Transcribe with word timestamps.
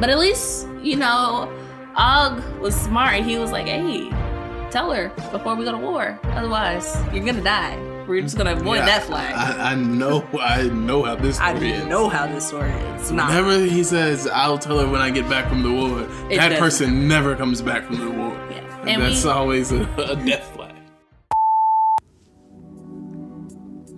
But 0.00 0.10
at 0.10 0.18
least, 0.18 0.66
you 0.82 0.96
know, 0.96 1.50
Og 1.96 2.42
was 2.60 2.74
smart. 2.74 3.22
He 3.24 3.38
was 3.38 3.50
like, 3.52 3.66
hey, 3.66 4.10
tell 4.70 4.92
her 4.92 5.08
before 5.32 5.54
we 5.54 5.64
go 5.64 5.72
to 5.72 5.78
war. 5.78 6.18
Otherwise, 6.24 6.96
you're 7.12 7.24
gonna 7.24 7.42
die. 7.42 7.76
We're 8.06 8.20
just 8.22 8.36
gonna 8.36 8.52
avoid 8.52 8.76
Yeah, 8.80 8.86
that 8.86 9.02
flag. 9.04 9.34
I, 9.34 9.72
I 9.72 9.74
know, 9.74 10.22
I 10.40 10.64
know 10.68 11.02
how 11.04 11.16
this 11.16 11.40
I, 11.40 11.54
is. 11.54 11.82
I 11.82 11.88
know 11.88 12.08
how 12.08 12.26
this 12.26 12.46
story 12.46 12.70
is. 12.70 13.10
Nah. 13.10 13.26
Whenever 13.28 13.58
he 13.64 13.82
says, 13.82 14.28
"I'll 14.28 14.58
tell 14.58 14.78
her 14.78 14.86
when 14.86 15.00
I 15.00 15.10
get 15.10 15.28
back 15.28 15.48
from 15.48 15.62
the 15.62 15.72
war," 15.72 16.00
It 16.30 16.36
that 16.36 16.50
doesn't. 16.50 16.58
person 16.58 17.08
never 17.08 17.34
comes 17.34 17.62
back 17.62 17.84
from 17.86 17.98
the 17.98 18.10
war. 18.10 18.32
Yeah. 18.50 18.58
And 18.82 18.90
And 18.90 19.02
that's 19.02 19.24
we- 19.24 19.30
always 19.30 19.72
a, 19.72 19.82
a 19.96 20.14
death 20.14 20.54
flag. 20.54 20.74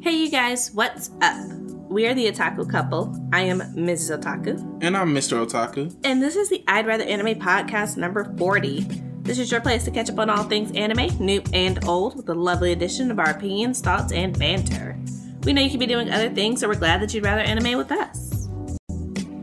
Hey, 0.01 0.13
you 0.17 0.31
guys, 0.31 0.71
what's 0.73 1.11
up? 1.21 1.51
We 1.89 2.07
are 2.07 2.15
the 2.15 2.31
Otaku 2.31 2.71
couple. 2.71 3.17
I 3.33 3.43
am 3.43 3.61
Mrs. 3.75 4.19
Otaku, 4.21 4.79
And 4.83 4.97
I'm 4.97 5.15
Mr. 5.15 5.45
Otaku. 5.47 5.95
and 6.05 6.23
this 6.23 6.37
is 6.37 6.51
the 6.51 6.63
I'd 6.69 6.87
Rather 6.87 7.05
Anime 7.05 7.39
podcast 7.41 7.97
number 7.97 8.25
40. 8.37 8.81
This 9.23 9.39
is 9.39 9.51
your 9.51 9.61
place 9.61 9.85
to 9.85 9.91
catch 9.91 10.11
up 10.11 10.19
on 10.19 10.31
all 10.31 10.45
things 10.45 10.71
anime, 10.75 11.09
new 11.19 11.43
and 11.53 11.83
old, 11.87 12.17
with 12.17 12.29
a 12.29 12.35
lovely 12.35 12.73
addition 12.73 13.11
of 13.11 13.19
our 13.19 13.31
opinions, 13.31 13.81
thoughts, 13.81 14.13
and 14.13 14.39
banter. 14.39 14.99
We 15.45 15.53
know 15.53 15.63
you 15.63 15.71
could 15.71 15.81
be 15.81 15.87
doing 15.87 16.11
other 16.11 16.31
things, 16.31 16.61
so 16.61 16.69
we're 16.69 16.75
glad 16.77 17.01
that 17.03 17.13
you'd 17.15 17.25
rather 17.25 17.41
anime 17.43 17.77
with 17.79 17.91
us. 17.93 18.49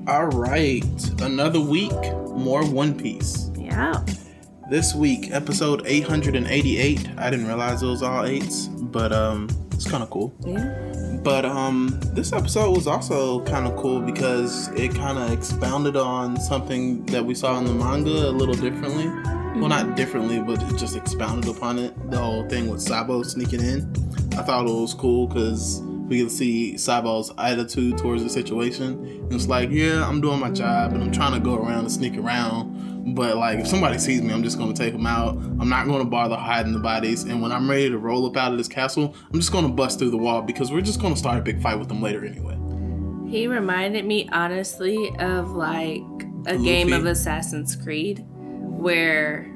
All 0.07 0.27
right, 0.27 0.83
another 1.21 1.59
week, 1.59 1.91
more 2.35 2.63
One 2.65 2.97
Piece. 2.97 3.49
Yeah. 3.57 4.03
This 4.69 4.95
week, 4.95 5.29
episode 5.31 5.83
888. 5.85 7.09
I 7.17 7.29
didn't 7.29 7.47
realize 7.47 7.83
it 7.83 7.87
was 7.87 8.01
all 8.03 8.25
eights, 8.25 8.67
but 8.67 9.11
um, 9.11 9.47
it's 9.85 9.91
kind 9.91 10.01
of 10.03 10.09
cool. 10.09 10.33
Yeah. 10.43 11.19
But 11.23 11.45
um, 11.45 11.99
this 12.13 12.33
episode 12.33 12.75
was 12.75 12.87
also 12.87 13.43
kind 13.45 13.67
of 13.67 13.75
cool 13.75 14.01
because 14.01 14.67
it 14.69 14.95
kind 14.95 15.19
of 15.19 15.31
expounded 15.31 15.95
on 15.95 16.39
something 16.39 17.05
that 17.07 17.23
we 17.23 17.35
saw 17.35 17.59
in 17.59 17.65
the 17.65 17.73
manga 17.73 18.09
a 18.09 18.31
little 18.31 18.55
differently. 18.55 19.07
Well, 19.59 19.69
not 19.69 19.95
differently, 19.95 20.39
but 20.39 20.61
it 20.63 20.75
just 20.77 20.95
expounded 20.95 21.55
upon 21.55 21.77
it. 21.77 21.93
The 22.09 22.17
whole 22.17 22.49
thing 22.49 22.67
with 22.67 22.81
Sabo 22.81 23.21
sneaking 23.21 23.61
in. 23.61 23.81
I 24.33 24.41
thought 24.41 24.65
it 24.65 24.71
was 24.71 24.95
cool 24.95 25.27
because 25.27 25.81
we 25.83 26.21
could 26.21 26.31
see 26.31 26.77
Sabo's 26.77 27.31
attitude 27.37 27.99
towards 27.99 28.23
the 28.23 28.29
situation. 28.29 29.27
It's 29.29 29.47
like, 29.47 29.69
yeah, 29.69 30.07
I'm 30.07 30.19
doing 30.19 30.39
my 30.39 30.49
job 30.49 30.93
and 30.93 31.03
I'm 31.03 31.11
trying 31.11 31.33
to 31.33 31.39
go 31.39 31.55
around 31.55 31.81
and 31.81 31.91
sneak 31.91 32.17
around. 32.17 32.74
But 33.07 33.37
like, 33.37 33.59
if 33.59 33.67
somebody 33.67 33.99
sees 33.99 34.21
me, 34.21 34.33
I'm 34.33 34.41
just 34.41 34.57
gonna 34.57 34.73
take 34.73 34.93
them 34.93 35.05
out. 35.05 35.35
I'm 35.35 35.69
not 35.69 35.85
gonna 35.85 36.05
bother 36.05 36.35
hiding 36.35 36.73
the 36.73 36.79
bodies. 36.79 37.23
And 37.23 37.41
when 37.41 37.51
I'm 37.51 37.69
ready 37.69 37.89
to 37.89 37.97
roll 37.97 38.25
up 38.25 38.35
out 38.35 38.51
of 38.51 38.57
this 38.57 38.67
castle, 38.67 39.15
I'm 39.31 39.39
just 39.39 39.51
gonna 39.51 39.69
bust 39.69 39.99
through 39.99 40.09
the 40.09 40.17
wall 40.17 40.41
because 40.41 40.71
we're 40.71 40.81
just 40.81 40.99
gonna 40.99 41.15
start 41.15 41.37
a 41.37 41.41
big 41.41 41.61
fight 41.61 41.77
with 41.77 41.87
them 41.87 42.01
later 42.01 42.25
anyway. 42.25 42.57
He 43.29 43.47
reminded 43.47 44.05
me, 44.05 44.27
honestly, 44.31 45.11
of 45.19 45.51
like 45.51 46.01
a 46.47 46.57
game 46.57 46.93
of 46.93 47.05
Assassin's 47.05 47.75
Creed 47.75 48.25
where 48.29 49.51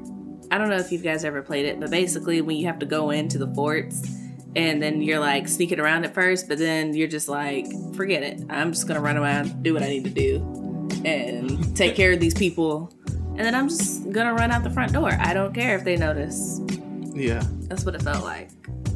I 0.50 0.58
don't 0.58 0.68
know 0.68 0.78
if 0.78 0.90
you 0.90 0.98
guys 0.98 1.24
ever 1.24 1.42
played 1.42 1.66
it, 1.66 1.80
but 1.80 1.90
basically 1.90 2.40
when 2.42 2.56
you 2.56 2.66
have 2.66 2.78
to 2.80 2.86
go 2.86 3.10
into 3.10 3.38
the 3.38 3.52
forts 3.54 4.08
and 4.56 4.82
then 4.82 5.00
you're 5.00 5.20
like 5.20 5.46
sneaking 5.48 5.78
around 5.78 6.04
at 6.04 6.14
first, 6.14 6.48
but 6.48 6.58
then 6.58 6.94
you're 6.94 7.08
just 7.08 7.28
like, 7.28 7.66
forget 7.94 8.22
it. 8.22 8.42
I'm 8.48 8.72
just 8.72 8.86
gonna 8.88 9.00
run 9.00 9.16
around, 9.16 9.62
do 9.62 9.74
what 9.74 9.82
I 9.82 9.88
need 9.88 10.04
to 10.04 10.10
do, 10.10 10.88
and 11.04 11.76
take 11.76 11.94
care 11.96 12.12
of 12.12 12.20
these 12.20 12.34
people. 12.34 12.92
And 13.40 13.46
then 13.46 13.54
I'm 13.54 13.70
just 13.70 14.12
gonna 14.12 14.34
run 14.34 14.50
out 14.50 14.64
the 14.64 14.68
front 14.68 14.92
door. 14.92 15.12
I 15.18 15.32
don't 15.32 15.54
care 15.54 15.74
if 15.74 15.82
they 15.82 15.96
notice. 15.96 16.60
Yeah. 17.14 17.42
That's 17.68 17.86
what 17.86 17.94
it 17.94 18.02
felt 18.02 18.22
like. 18.22 18.50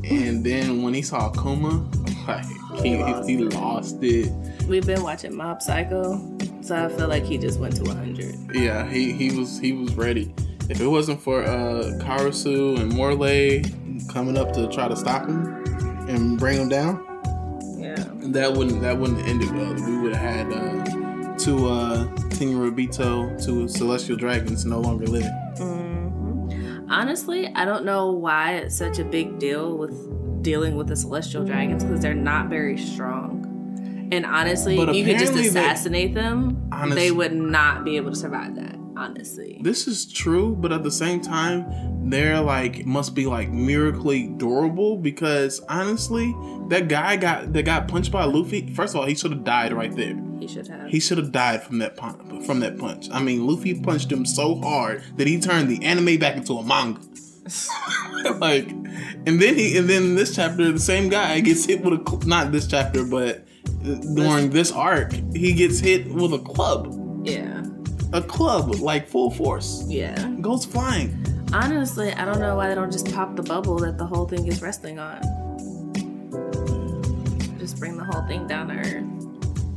And 0.04 0.44
then 0.44 0.82
when 0.82 0.92
he 0.92 1.00
saw 1.00 1.30
Kuma, 1.30 1.90
like 2.28 2.44
he, 2.82 2.98
he 3.26 3.38
lost 3.38 4.02
it. 4.02 4.30
We've 4.68 4.84
been 4.84 5.02
watching 5.02 5.34
Mob 5.34 5.62
Psycho, 5.62 6.20
so 6.60 6.76
I 6.76 6.90
feel 6.90 7.08
like 7.08 7.24
he 7.24 7.38
just 7.38 7.58
went 7.58 7.76
to 7.76 7.84
100. 7.84 8.54
Yeah, 8.54 8.86
he, 8.86 9.12
he 9.12 9.34
was 9.34 9.58
he 9.58 9.72
was 9.72 9.94
ready. 9.94 10.34
If 10.68 10.78
it 10.78 10.88
wasn't 10.88 11.22
for 11.22 11.42
uh 11.42 11.96
Karasu 12.02 12.78
and 12.78 12.92
Morley 12.92 13.64
coming 14.12 14.36
up 14.36 14.52
to 14.52 14.68
try 14.68 14.88
to 14.88 14.96
stop 14.96 15.26
him 15.26 15.64
and 16.06 16.38
bring 16.38 16.58
him 16.60 16.68
down, 16.68 17.02
Yeah. 17.78 17.94
that 18.34 18.52
wouldn't 18.52 18.82
that 18.82 18.98
wouldn't 18.98 19.20
have 19.20 19.26
ended 19.26 19.50
well. 19.52 19.72
We 19.72 19.96
would 20.02 20.14
have 20.14 20.48
had 20.50 20.52
uh, 20.52 21.34
two 21.38 21.66
uh 21.66 22.14
Tenryubito, 22.34 23.42
to 23.44 23.68
celestial 23.68 24.16
dragons 24.16 24.64
no 24.64 24.80
longer 24.80 25.06
living. 25.06 25.30
hmm 25.58 26.90
Honestly, 26.90 27.48
I 27.54 27.64
don't 27.64 27.84
know 27.84 28.10
why 28.12 28.52
it's 28.56 28.76
such 28.76 28.98
a 28.98 29.04
big 29.04 29.38
deal 29.38 29.76
with 29.78 30.42
dealing 30.42 30.76
with 30.76 30.86
the 30.86 30.96
celestial 30.96 31.44
dragons 31.44 31.82
because 31.82 32.00
they're 32.00 32.14
not 32.14 32.48
very 32.50 32.76
strong. 32.76 33.40
And 34.12 34.26
honestly, 34.26 34.76
But 34.76 34.90
if 34.90 34.96
you 34.96 35.04
could 35.04 35.18
just 35.18 35.32
apparently 35.32 35.48
they- 35.50 35.60
assassinate 35.60 36.14
them, 36.14 36.68
Honest- 36.70 36.96
they 36.96 37.10
would 37.10 37.32
not 37.34 37.84
be 37.84 37.96
able 37.96 38.10
to 38.10 38.16
survive 38.16 38.54
that. 38.56 38.76
Honestly, 38.96 39.58
This 39.60 39.88
is 39.88 40.06
true, 40.06 40.54
but 40.54 40.70
at 40.70 40.84
the 40.84 40.90
same 40.90 41.20
time, 41.20 41.64
they're 42.08 42.40
like 42.40 42.86
must 42.86 43.12
be 43.14 43.26
like 43.26 43.50
miraculously 43.50 44.28
durable 44.36 44.98
because 44.98 45.60
honestly, 45.68 46.32
that 46.68 46.86
guy 46.88 47.16
got 47.16 47.52
that 47.54 47.64
got 47.64 47.88
punched 47.88 48.12
by 48.12 48.24
Luffy. 48.24 48.68
First 48.72 48.94
of 48.94 49.00
all, 49.00 49.06
he 49.06 49.16
should 49.16 49.32
have 49.32 49.42
died 49.42 49.72
right 49.72 49.94
there. 49.96 50.14
He 50.46 50.54
should 50.54 50.68
have. 50.68 50.88
He 50.90 51.00
should 51.00 51.16
have 51.18 51.32
died 51.32 51.62
from 51.62 51.78
that 51.78 51.96
punch. 51.96 52.44
From 52.44 52.60
that 52.60 52.78
punch. 52.78 53.08
I 53.10 53.22
mean, 53.22 53.46
Luffy 53.46 53.80
punched 53.80 54.12
him 54.12 54.26
so 54.26 54.56
hard 54.56 55.02
that 55.16 55.26
he 55.26 55.40
turned 55.40 55.68
the 55.68 55.82
anime 55.84 56.18
back 56.18 56.36
into 56.36 56.54
a 56.54 56.62
manga. 56.62 57.00
like, 58.38 58.68
and 58.70 59.40
then 59.40 59.54
he 59.56 59.76
and 59.78 59.88
then 59.88 60.14
this 60.14 60.34
chapter, 60.34 60.70
the 60.70 60.78
same 60.78 61.08
guy 61.08 61.40
gets 61.40 61.64
hit 61.64 61.82
with 61.82 61.94
a 61.94 62.26
not 62.26 62.52
this 62.52 62.66
chapter, 62.66 63.04
but 63.04 63.46
during 64.14 64.50
this 64.50 64.70
arc, 64.70 65.12
he 65.34 65.52
gets 65.54 65.78
hit 65.78 66.10
with 66.12 66.32
a 66.34 66.38
club. 66.38 67.26
yeah, 67.26 67.62
A 68.12 68.20
club, 68.22 68.74
like 68.76 69.08
full 69.08 69.30
force, 69.30 69.84
yeah. 69.88 70.30
goes 70.40 70.64
flying. 70.66 71.20
Honestly, 71.52 72.12
I 72.12 72.24
don't 72.24 72.40
know 72.40 72.56
why 72.56 72.68
they 72.68 72.74
don't 72.74 72.92
just 72.92 73.10
pop 73.12 73.36
the 73.36 73.42
bubble 73.42 73.78
that 73.78 73.96
the 73.96 74.06
whole 74.06 74.26
thing 74.26 74.46
is 74.46 74.60
resting 74.60 74.98
on. 74.98 75.20
Just 77.58 77.78
bring 77.78 77.96
the 77.96 78.04
whole 78.04 78.26
thing 78.26 78.46
down 78.46 78.68
to 78.68 78.74
earth. 78.74 79.23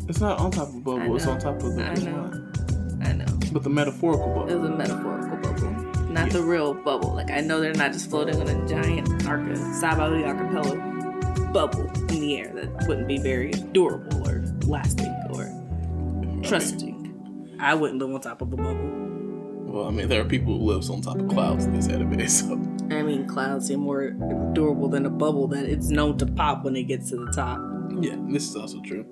It's 0.10 0.20
not 0.22 0.40
on 0.40 0.52
top 0.52 0.70
of 0.70 0.84
bubble. 0.84 1.16
It's 1.16 1.28
on 1.28 1.40
top 1.40 1.62
of 1.62 1.76
the 1.76 1.84
I 1.84 1.94
know. 1.96 2.22
one. 2.24 3.02
I 3.04 3.12
know. 3.14 3.26
But 3.52 3.64
the 3.64 3.70
metaphorical 3.70 4.32
It 4.44 4.48
bubble. 4.48 4.60
was 4.62 4.70
a 4.70 4.76
metaphorical 4.76 5.38
bubble, 5.38 6.12
not 6.12 6.30
the 6.32 6.42
real 6.42 6.74
bubble. 6.74 7.14
Like 7.14 7.32
I 7.32 7.42
know 7.42 7.60
they're 7.60 7.74
not 7.74 7.92
just 7.94 8.10
floating 8.10 8.36
on 8.42 8.48
a 8.48 8.68
giant 8.68 9.08
arca 9.28 9.54
Sabaody 9.54 10.26
archipelago 10.26 11.52
bubble 11.54 11.90
in 12.10 12.20
the 12.22 12.38
air. 12.38 12.52
That 12.54 12.88
wouldn't 12.88 13.08
be 13.08 13.18
very 13.18 13.52
durable 13.52 14.28
or 14.28 14.44
lasting 14.66 15.14
or 15.32 15.52
trusting. 16.44 17.56
I 17.60 17.74
wouldn't 17.74 18.00
live 18.00 18.14
on 18.14 18.22
top 18.22 18.42
of 18.42 18.54
a 18.54 18.56
bubble. 18.56 18.94
Well, 19.66 19.88
I 19.88 19.92
mean, 19.92 20.08
there 20.08 20.22
are 20.22 20.26
people 20.26 20.58
who 20.58 20.66
live 20.66 20.90
on 20.90 21.02
top 21.02 21.20
of 21.20 21.28
clouds 21.28 21.66
in 21.66 21.74
this 21.74 21.88
anime, 21.90 22.26
so 22.30 22.54
I 22.90 23.02
mean, 23.04 23.28
clouds 23.28 23.68
seem 23.68 23.80
more 23.82 24.12
durable 24.54 24.88
than 24.88 25.06
a 25.06 25.10
bubble 25.10 25.48
that 25.50 25.66
it's 25.66 25.90
known 25.90 26.18
to 26.20 26.26
pop 26.26 26.64
when 26.64 26.76
it 26.78 26.84
gets 26.84 27.10
to 27.10 27.18
the 27.18 27.32
top. 27.34 27.60
yeah, 28.02 28.16
this 28.30 28.50
is 28.50 28.56
also 28.56 28.80
true. 28.82 29.06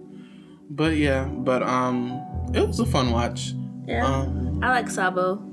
But 0.69 0.95
yeah, 0.97 1.25
but 1.25 1.61
um, 1.63 2.21
it 2.53 2.65
was 2.67 2.79
a 2.79 2.85
fun 2.85 3.11
watch. 3.11 3.53
Yeah, 3.87 4.05
Um, 4.05 4.63
I 4.63 4.69
like 4.69 4.89
Sabo. 4.89 5.43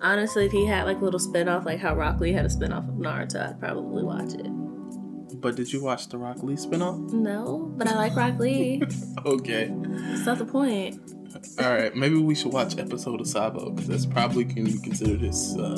Honestly, 0.00 0.46
if 0.46 0.52
he 0.52 0.66
had 0.66 0.84
like 0.84 1.00
a 1.00 1.04
little 1.04 1.20
spin 1.20 1.48
off, 1.48 1.64
like 1.64 1.78
how 1.78 1.94
Rock 1.94 2.18
Lee 2.20 2.32
had 2.32 2.44
a 2.44 2.50
spin 2.50 2.72
off 2.72 2.84
of 2.88 2.94
Naruto, 2.94 3.50
I'd 3.50 3.60
probably 3.60 4.02
watch 4.02 4.34
it. 4.34 4.48
but 5.40 5.54
did 5.56 5.72
you 5.72 5.82
watch 5.82 6.08
the 6.08 6.18
Rock 6.18 6.42
Lee 6.42 6.54
spinoff? 6.54 7.12
No, 7.12 7.72
but 7.76 7.86
I 7.86 7.94
like 7.94 8.16
Rock 8.16 8.38
Lee. 8.38 8.82
Okay, 9.24 9.72
That's 9.72 10.26
not 10.26 10.38
the 10.38 10.44
point. 10.44 10.98
all 11.60 11.70
right. 11.72 11.94
Maybe 11.94 12.16
we 12.16 12.34
should 12.34 12.52
watch 12.52 12.76
episode 12.78 13.20
of 13.20 13.28
Sabo 13.28 13.70
because 13.70 13.88
that's 13.88 14.06
probably 14.06 14.44
can 14.44 14.64
be 14.64 14.78
considered 14.80 15.20
his 15.20 15.56
uh, 15.56 15.76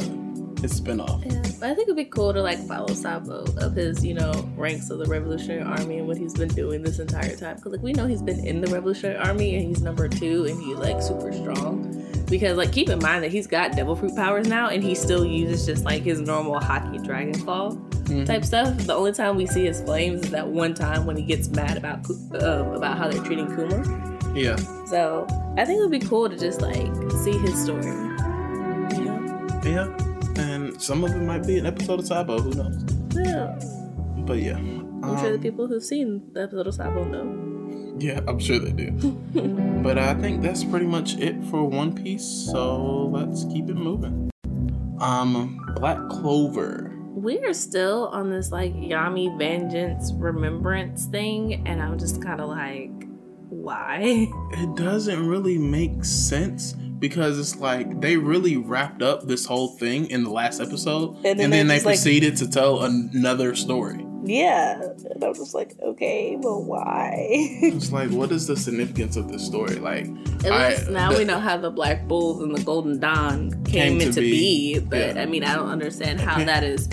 his 0.61 0.81
spinoff. 0.81 1.25
Yeah, 1.25 1.41
but 1.61 1.71
I 1.71 1.75
think 1.75 1.89
it'd 1.89 1.97
be 1.97 2.05
cool 2.05 2.33
to 2.33 2.43
like 2.43 2.59
follow 2.67 2.89
Sabo 2.95 3.45
of 3.59 3.75
his, 3.75 4.05
you 4.05 4.15
know, 4.15 4.33
ranks 4.57 4.91
of 4.91 4.99
the 4.99 5.07
Revolutionary 5.07 5.63
Army 5.63 5.99
and 5.99 6.07
what 6.07 6.17
he's 6.17 6.35
been 6.35 6.49
doing 6.49 6.83
this 6.83 6.99
entire 6.99 7.37
time. 7.37 7.57
Because 7.57 7.73
like 7.73 7.83
we 7.83 7.93
know 7.93 8.07
he's 8.07 8.23
been 8.23 8.45
in 8.47 8.61
the 8.61 8.67
Revolutionary 8.69 9.19
Army 9.19 9.57
and 9.57 9.67
he's 9.69 9.83
number 9.83 10.09
two 10.09 10.45
and 10.47 10.61
he's 10.63 10.77
like 10.77 11.03
super 11.03 11.33
strong. 11.33 12.01
Because 12.31 12.57
like 12.57 12.73
keep 12.73 12.89
in 12.89 12.99
mind 13.01 13.23
that 13.25 13.31
he's 13.31 13.47
got 13.47 13.73
devil 13.77 13.95
fruit 13.95 14.17
powers 14.17 14.49
now 14.49 14.69
and 14.69 14.83
he 14.83 14.95
still 14.95 15.25
uses 15.25 15.67
just 15.67 15.85
like 15.85 16.03
his 16.03 16.21
normal 16.21 16.59
hockey 16.61 16.99
dragon 16.99 17.35
claw 17.45 17.73
Mhm. 18.05 18.27
type 18.27 18.45
stuff. 18.45 18.77
The 18.79 18.95
only 18.95 19.13
time 19.13 19.37
we 19.37 19.47
see 19.47 19.65
his 19.65 19.81
flames 19.81 20.25
is 20.25 20.31
that 20.33 20.47
one 20.47 20.75
time 20.75 21.07
when 21.07 21.17
he 21.17 21.23
gets 21.23 21.49
mad 21.49 21.79
about 21.79 22.01
uh, 22.35 22.65
about 22.75 22.99
how 22.99 23.09
they're 23.09 23.23
treating 23.25 23.47
Kuma. 23.55 24.11
Yeah, 24.35 24.57
So 24.87 25.27
I 25.57 25.65
think 25.65 25.79
it 25.79 25.83
would 25.83 25.91
be 25.91 26.01
cool 26.01 26.29
to 26.29 26.37
just 26.37 26.61
like 26.61 26.91
see 27.23 27.39
his 27.39 27.63
story. 27.63 27.85
Yeah, 29.65 29.87
and 29.89 30.14
some 30.85 31.03
of 31.03 31.13
it 31.13 31.21
might 31.21 31.47
be 31.47 31.59
an 31.59 31.65
episode 31.65 32.01
of 32.01 32.07
Sabo. 32.07 32.39
Who 32.39 32.51
knows? 32.51 32.85
Yeah. 33.15 33.59
But 34.27 34.39
yeah, 34.39 34.57
I'm 34.57 35.19
sure 35.19 35.31
the 35.31 35.37
um, 35.37 35.41
people 35.41 35.67
who've 35.67 35.83
seen 35.83 36.31
the 36.35 36.43
episode 36.43 36.67
of 36.67 36.75
Sabo 36.75 37.05
know. 37.05 37.41
Yeah, 37.97 38.19
I'm 38.27 38.41
sure 38.41 38.59
they 38.59 38.73
do. 38.73 38.91
but 39.85 40.01
I 40.01 40.15
think 40.15 40.43
that's 40.43 40.65
pretty 40.65 40.87
much 40.87 41.15
it 41.19 41.41
for 41.45 41.65
One 41.65 41.95
Piece. 41.95 42.25
So 42.25 43.05
let's 43.05 43.45
keep 43.45 43.71
it 43.71 43.77
moving. 43.77 44.33
Um, 44.99 45.65
Black 45.77 46.09
Clover. 46.09 46.93
We 47.15 47.39
are 47.39 47.55
still 47.55 48.09
on 48.09 48.31
this 48.31 48.51
like 48.51 48.75
Yami 48.75 49.39
vengeance 49.39 50.13
remembrance 50.13 51.07
thing, 51.07 51.65
and 51.69 51.81
I'm 51.81 51.97
just 51.97 52.21
kind 52.21 52.41
of 52.41 52.49
like, 52.49 52.91
why? 53.49 54.27
It 54.55 54.75
doesn't 54.75 55.25
really 55.29 55.57
make 55.57 56.05
sense 56.05 56.75
because 57.09 57.39
it's 57.39 57.57
like 57.57 58.01
they 58.01 58.17
really 58.17 58.57
wrapped 58.57 59.03
up 59.03 59.27
this 59.27 59.45
whole 59.45 59.69
thing 59.77 60.07
in 60.11 60.25
the 60.25 60.31
last 60.31 60.59
episode, 60.61 61.17
And 61.17 61.27
and 61.27 61.41
then 61.41 61.51
then, 61.51 61.67
they 61.67 61.75
they 61.75 61.77
just, 61.77 61.87
like- 61.87 61.95
proceeded 61.97 62.37
to 62.39 62.49
tell 62.51 62.83
another 62.83 63.55
story. 63.55 64.07
Yeah, 64.27 64.81
and 65.11 65.23
I'm 65.23 65.35
just 65.35 65.53
like, 65.53 65.75
okay, 65.83 66.39
but 66.41 66.61
why? 66.61 67.13
It's 67.77 67.93
like, 67.93 68.09
what 68.11 68.33
is 68.33 68.47
the 68.47 68.57
significance 68.57 69.17
of 69.17 69.29
this 69.31 69.45
story? 69.45 69.75
Like, 69.77 70.07
At 70.47 70.53
I- 70.53 70.69
least 70.71 70.89
now 70.89 71.13
the- 71.13 71.19
we 71.19 71.25
know 71.25 71.39
how 71.39 71.59
the 71.59 71.71
Black 71.71 72.09
Bulls 72.09 72.41
and 72.43 72.57
the 72.57 72.63
Golden 72.65 72.99
Dawn 72.99 73.51
came, 73.65 73.99
Came 73.99 74.01
into 74.01 74.21
be. 74.23 74.79
be, 74.79 74.81
but 74.81 75.15
Yeah. 75.17 75.23
I 75.23 75.27
mean, 75.27 75.45
I 75.45 75.55
don't 75.55 75.69
understand 75.69 76.21
how 76.23 76.43
that 76.43 76.65
is 76.65 76.89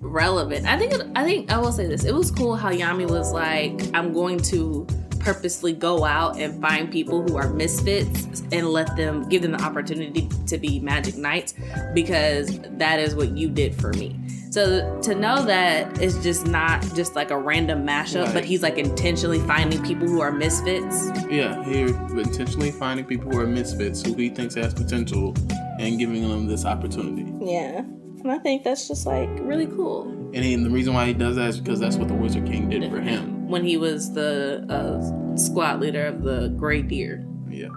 relevant. 0.00 0.64
I 0.66 0.78
think 0.78 0.94
it, 0.94 1.02
I 1.14 1.22
think 1.24 1.52
I 1.52 1.58
will 1.58 1.72
say 1.72 1.86
this. 1.86 2.04
It 2.04 2.14
was 2.14 2.30
cool 2.30 2.56
how 2.56 2.70
Yami 2.72 3.06
was 3.10 3.30
like, 3.34 3.78
I'm 3.92 4.14
going 4.14 4.38
to 4.54 4.86
purposely 5.20 5.72
go 5.72 6.04
out 6.04 6.38
and 6.38 6.60
find 6.60 6.90
people 6.90 7.22
who 7.22 7.36
are 7.36 7.48
misfits 7.50 8.42
and 8.52 8.68
let 8.68 8.96
them 8.96 9.28
give 9.28 9.42
them 9.42 9.52
the 9.52 9.62
opportunity 9.62 10.28
to 10.46 10.58
be 10.58 10.80
magic 10.80 11.16
knights 11.16 11.54
because 11.94 12.58
that 12.78 12.98
is 12.98 13.14
what 13.14 13.36
you 13.36 13.48
did 13.48 13.74
for 13.74 13.92
me. 13.92 14.16
So 14.50 15.00
to 15.02 15.14
know 15.14 15.44
that 15.44 16.00
it's 16.02 16.20
just 16.24 16.44
not 16.46 16.82
just 16.96 17.14
like 17.14 17.30
a 17.30 17.38
random 17.38 17.86
mashup, 17.86 18.24
Right. 18.24 18.34
but 18.34 18.44
he's 18.44 18.62
like 18.64 18.78
intentionally 18.78 19.38
finding 19.40 19.80
people 19.84 20.08
who 20.08 20.20
are 20.20 20.32
misfits. 20.32 21.08
yeah, 21.30 21.62
he 21.64 21.82
intentionally 21.82 22.72
finding 22.72 23.04
people 23.06 23.30
who 23.30 23.38
are 23.38 23.46
misfits 23.46 24.02
who 24.04 24.12
he 24.14 24.28
thinks 24.28 24.56
has 24.56 24.74
potential 24.74 25.34
and 25.78 25.98
giving 26.00 26.28
them 26.28 26.48
this 26.48 26.64
opportunity. 26.64 27.30
yeah, 27.40 27.78
and 27.78 28.32
I 28.32 28.38
think 28.38 28.64
that's 28.64 28.88
just 28.88 29.06
like 29.06 29.28
Really 29.40 29.66
cool. 29.68 30.08
And, 30.34 30.44
he, 30.44 30.52
and 30.54 30.64
the 30.66 30.70
reason 30.70 30.94
why 30.94 31.06
he 31.06 31.12
does 31.12 31.36
that 31.36 31.48
is 31.50 31.60
because 31.60 31.78
that's 31.80 31.96
what 31.96 32.08
the 32.08 32.14
Wizard 32.14 32.46
King 32.46 32.68
did 32.68 32.88
for 32.90 33.00
him. 33.00 33.39
When 33.50 33.64
he 33.64 33.76
was 33.76 34.12
the 34.12 34.64
uh, 34.68 35.36
squad 35.36 35.80
leader 35.80 36.06
of 36.06 36.22
the 36.22 36.48
Gray 36.56 36.82
Deer. 36.82 37.26
Yeah. 37.48 37.68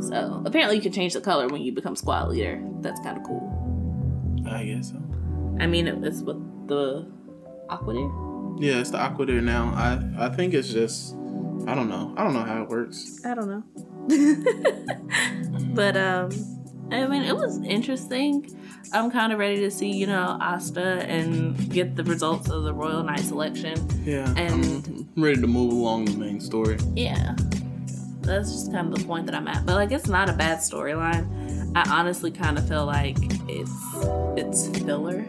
So 0.00 0.42
apparently, 0.44 0.76
you 0.76 0.82
can 0.82 0.92
change 0.92 1.12
the 1.14 1.20
color 1.20 1.46
when 1.48 1.62
you 1.62 1.72
become 1.72 1.94
squad 1.96 2.28
leader. 2.30 2.60
That's 2.80 3.00
kind 3.00 3.16
of 3.16 3.22
cool. 3.24 3.50
I 4.48 4.64
guess 4.64 4.90
so. 4.90 4.96
I 5.60 5.66
mean, 5.66 5.86
it- 5.86 6.02
it's 6.04 6.20
with 6.22 6.36
the 6.68 7.06
Aqua 7.70 7.94
Deer. 7.94 8.10
Yeah, 8.58 8.80
it's 8.80 8.90
the 8.90 8.98
Aqua 8.98 9.26
Deer 9.26 9.40
now. 9.40 9.72
I 9.74 10.26
I 10.26 10.28
think 10.28 10.52
it's 10.54 10.68
just 10.68 11.14
I 11.66 11.74
don't 11.74 11.88
know. 11.88 12.12
I 12.16 12.24
don't 12.24 12.34
know 12.34 12.42
how 12.44 12.62
it 12.62 12.68
works. 12.68 13.20
I 13.24 13.34
don't 13.34 13.48
know. 13.48 13.62
but 15.74 15.96
um, 15.96 16.30
I 16.90 17.06
mean, 17.06 17.22
it 17.22 17.36
was 17.36 17.60
interesting. 17.62 18.54
I'm 18.92 19.10
kind 19.10 19.32
of 19.32 19.38
ready 19.38 19.56
to 19.60 19.70
see, 19.70 19.90
you 19.90 20.06
know, 20.06 20.38
Asta 20.40 21.04
and 21.08 21.70
get 21.70 21.96
the 21.96 22.04
results 22.04 22.48
of 22.50 22.64
the 22.64 22.72
Royal 22.72 23.02
Knight 23.02 23.20
selection. 23.20 23.74
Yeah. 24.04 24.32
And- 24.36 25.08
I'm 25.16 25.22
ready 25.22 25.40
to 25.40 25.46
move 25.46 25.72
along 25.72 26.04
the 26.06 26.16
main 26.18 26.40
story. 26.40 26.78
Yeah. 26.94 27.34
That's 28.20 28.50
just 28.52 28.72
kind 28.72 28.92
of 28.92 28.98
the 29.00 29.06
point 29.06 29.26
that 29.26 29.34
I'm 29.34 29.46
at. 29.48 29.66
But 29.66 29.74
like 29.74 29.92
it's 29.92 30.08
not 30.08 30.28
a 30.28 30.32
bad 30.32 30.58
storyline. 30.58 31.72
I 31.76 31.82
honestly 31.90 32.30
kind 32.30 32.56
of 32.56 32.66
feel 32.68 32.86
like 32.86 33.16
it's 33.48 33.72
it's 34.36 34.68
filler. 34.78 35.24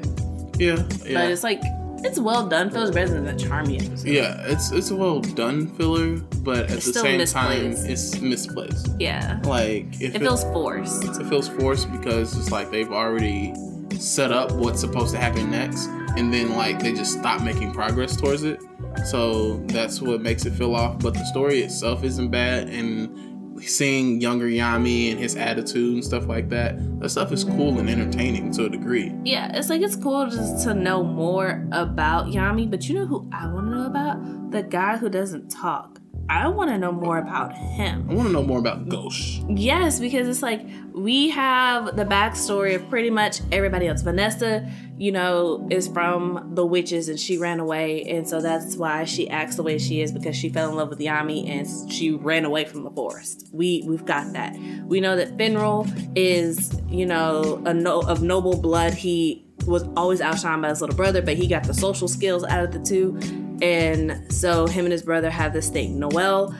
Yeah. 0.57 0.83
yeah. 1.05 1.13
But 1.13 1.31
it's 1.31 1.43
like 1.43 1.61
it's 2.05 2.19
well 2.19 2.47
done. 2.47 2.69
Feels 2.69 2.91
better 2.91 3.09
than 3.13 3.25
the 3.25 3.33
Charmy 3.33 3.85
episode. 3.85 4.07
Yeah, 4.07 4.41
it's 4.45 4.71
it's 4.71 4.91
a 4.91 4.95
well 4.95 5.19
done 5.21 5.67
filler, 5.75 6.17
but 6.43 6.65
at 6.65 6.71
It's 6.71 6.85
the 6.87 6.93
same 6.93 7.17
misplaced. 7.17 7.33
time 7.33 7.91
it's 7.91 8.21
misplaced. 8.21 8.89
Yeah. 8.99 9.39
Like 9.43 10.01
if 10.01 10.15
It 10.15 10.19
feels 10.19 10.43
forced. 10.45 11.03
it 11.03 11.25
feels 11.27 11.47
forced 11.47 11.91
because 11.91 12.37
it's 12.37 12.51
like 12.51 12.71
they've 12.71 12.91
already 12.91 13.53
set 13.97 14.31
up 14.31 14.51
what's 14.53 14.81
supposed 14.81 15.13
to 15.13 15.19
happen 15.19 15.49
next 15.51 15.87
and 16.17 16.33
then 16.33 16.55
like 16.57 16.79
they 16.79 16.91
just 16.93 17.17
stop 17.19 17.41
making 17.41 17.71
progress 17.71 18.15
towards 18.17 18.43
it 18.43 18.59
so 19.05 19.57
that's 19.67 20.01
what 20.01 20.21
makes 20.21 20.45
it 20.45 20.51
feel 20.53 20.75
off 20.75 20.99
but 20.99 21.13
the 21.13 21.23
story 21.27 21.61
itself 21.61 22.03
isn't 22.03 22.29
bad 22.29 22.67
and 22.67 23.34
seeing 23.67 24.21
younger 24.21 24.47
yami 24.47 25.11
and 25.11 25.19
his 25.19 25.35
attitude 25.35 25.93
and 25.95 26.03
stuff 26.03 26.27
like 26.27 26.49
that 26.49 26.77
that 26.99 27.09
stuff 27.09 27.31
is 27.31 27.43
cool 27.43 27.79
and 27.79 27.89
entertaining 27.89 28.51
to 28.51 28.65
a 28.65 28.69
degree 28.69 29.11
Yeah, 29.23 29.51
it's 29.53 29.69
like 29.69 29.81
it's 29.81 29.95
cool 29.95 30.29
just 30.29 30.63
to 30.65 30.73
know 30.73 31.03
more 31.03 31.67
about 31.71 32.27
Yami, 32.27 32.69
but 32.69 32.87
you 32.87 32.95
know 32.95 33.05
who 33.05 33.29
I 33.31 33.47
want 33.47 33.67
to 33.67 33.75
know 33.75 33.85
about? 33.85 34.51
The 34.51 34.63
guy 34.63 34.97
who 34.97 35.09
doesn't 35.09 35.49
talk. 35.49 35.99
I 36.27 36.47
want 36.47 36.71
to 36.71 36.77
know 36.77 36.91
more 36.91 37.19
about 37.19 37.53
him. 37.55 38.07
i 38.09 38.13
want 38.13 38.27
to 38.27 38.33
know 38.33 38.43
more 38.43 38.59
about 38.59 38.87
ghosh 38.89 39.43
Yes, 39.47 39.99
because 39.99 40.27
it's 40.27 40.41
like 40.41 40.65
we 40.93 41.29
have 41.29 41.95
the 41.95 42.05
backstory 42.05 42.75
of 42.75 42.89
pretty 42.89 43.09
much 43.09 43.41
everybody 43.51 43.87
else. 43.87 44.01
Vanessa, 44.01 44.69
you 44.97 45.11
know, 45.11 45.67
is 45.69 45.87
from 45.87 46.51
the 46.55 46.65
witches 46.65 47.09
and 47.09 47.19
she 47.19 47.37
ran 47.37 47.59
away, 47.59 48.03
and 48.03 48.27
so 48.27 48.41
that's 48.41 48.75
why 48.75 49.03
she 49.03 49.29
acts 49.29 49.55
the 49.55 49.63
way 49.63 49.77
she 49.77 50.01
is 50.01 50.11
because 50.11 50.35
she 50.35 50.49
fell 50.49 50.69
in 50.69 50.75
love 50.75 50.89
with 50.89 50.99
Yami 50.99 51.47
and 51.49 51.91
she 51.91 52.11
ran 52.11 52.45
away 52.45 52.65
from 52.65 52.83
the 52.83 52.91
forest. 52.91 53.49
We 53.51 53.83
we've 53.85 54.05
got 54.05 54.33
that. 54.33 54.57
We 54.85 54.99
know 55.01 55.15
that 55.15 55.37
Finral 55.37 55.85
is, 56.15 56.79
you 56.89 57.05
know, 57.05 57.61
a 57.65 57.73
no, 57.73 58.01
of 58.01 58.23
noble 58.23 58.59
blood. 58.59 58.93
He 58.93 59.45
was 59.67 59.83
always 59.95 60.21
outshined 60.21 60.61
by 60.61 60.69
his 60.69 60.81
little 60.81 60.95
brother, 60.95 61.21
but 61.21 61.35
he 61.35 61.47
got 61.47 61.63
the 61.63 61.73
social 61.73 62.07
skills 62.07 62.43
out 62.43 62.63
of 62.63 62.71
the 62.71 62.79
two. 62.79 63.19
And 63.61 64.31
so 64.31 64.67
him 64.67 64.85
and 64.85 64.91
his 64.91 65.03
brother 65.03 65.29
have 65.29 65.53
this 65.53 65.69
thing. 65.69 65.99
Noelle 65.99 66.55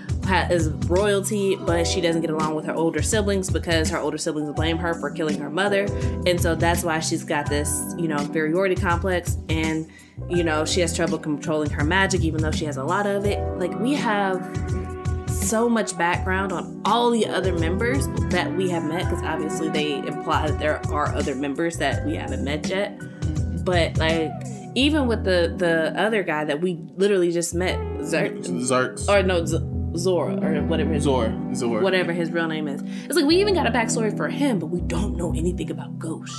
is 0.49 0.69
royalty, 0.87 1.55
but 1.55 1.85
she 1.85 2.01
doesn't 2.01 2.21
get 2.21 2.29
along 2.29 2.55
with 2.55 2.65
her 2.65 2.73
older 2.73 3.01
siblings 3.01 3.49
because 3.49 3.89
her 3.89 3.97
older 3.97 4.17
siblings 4.17 4.51
blame 4.53 4.77
her 4.77 4.93
for 4.93 5.11
killing 5.11 5.39
her 5.39 5.49
mother. 5.49 5.85
And 6.25 6.39
so 6.39 6.55
that's 6.55 6.83
why 6.83 6.99
she's 6.99 7.23
got 7.23 7.47
this, 7.49 7.93
you 7.97 8.07
know, 8.07 8.17
inferiority 8.17 8.75
complex. 8.75 9.37
And, 9.49 9.89
you 10.29 10.43
know, 10.43 10.65
she 10.65 10.81
has 10.81 10.95
trouble 10.95 11.17
controlling 11.17 11.69
her 11.71 11.83
magic, 11.83 12.21
even 12.21 12.41
though 12.41 12.51
she 12.51 12.65
has 12.65 12.77
a 12.77 12.83
lot 12.83 13.05
of 13.05 13.25
it. 13.25 13.39
Like, 13.57 13.77
we 13.79 13.93
have 13.93 14.41
so 15.27 15.69
much 15.69 15.95
background 15.97 16.51
on 16.51 16.81
all 16.85 17.11
the 17.11 17.27
other 17.27 17.53
members 17.53 18.07
that 18.29 18.51
we 18.55 18.69
have 18.69 18.83
met 18.83 19.03
because 19.03 19.23
obviously 19.23 19.69
they 19.69 19.97
imply 19.97 20.49
that 20.49 20.59
there 20.59 20.81
are 20.91 21.13
other 21.13 21.35
members 21.35 21.77
that 21.77 22.03
we 22.05 22.15
haven't 22.15 22.43
met 22.43 22.67
yet 22.67 22.99
but 23.63 23.95
like 23.97 24.31
even 24.75 25.07
with 25.07 25.23
the 25.23 25.53
the 25.57 25.93
other 25.99 26.21
guy 26.23 26.43
that 26.45 26.61
we 26.61 26.79
literally 26.97 27.31
just 27.31 27.53
met 27.55 27.77
Zer- 28.03 28.29
zarks 28.69 29.07
or 29.09 29.23
no 29.23 29.45
Z- 29.45 29.59
zora 29.97 30.35
or 30.43 30.61
whatever 30.63 30.91
his 30.93 31.03
zor 31.03 31.33
zor 31.53 31.81
whatever 31.81 32.11
his 32.11 32.29
real 32.31 32.47
name 32.47 32.67
is 32.67 32.81
it's 33.05 33.15
like 33.15 33.25
we 33.25 33.37
even 33.37 33.53
got 33.53 33.65
a 33.65 33.71
backstory 33.71 34.15
for 34.15 34.27
him 34.27 34.59
but 34.59 34.67
we 34.67 34.81
don't 34.81 35.15
know 35.15 35.33
anything 35.33 35.71
about 35.71 35.97
ghosh 35.97 36.35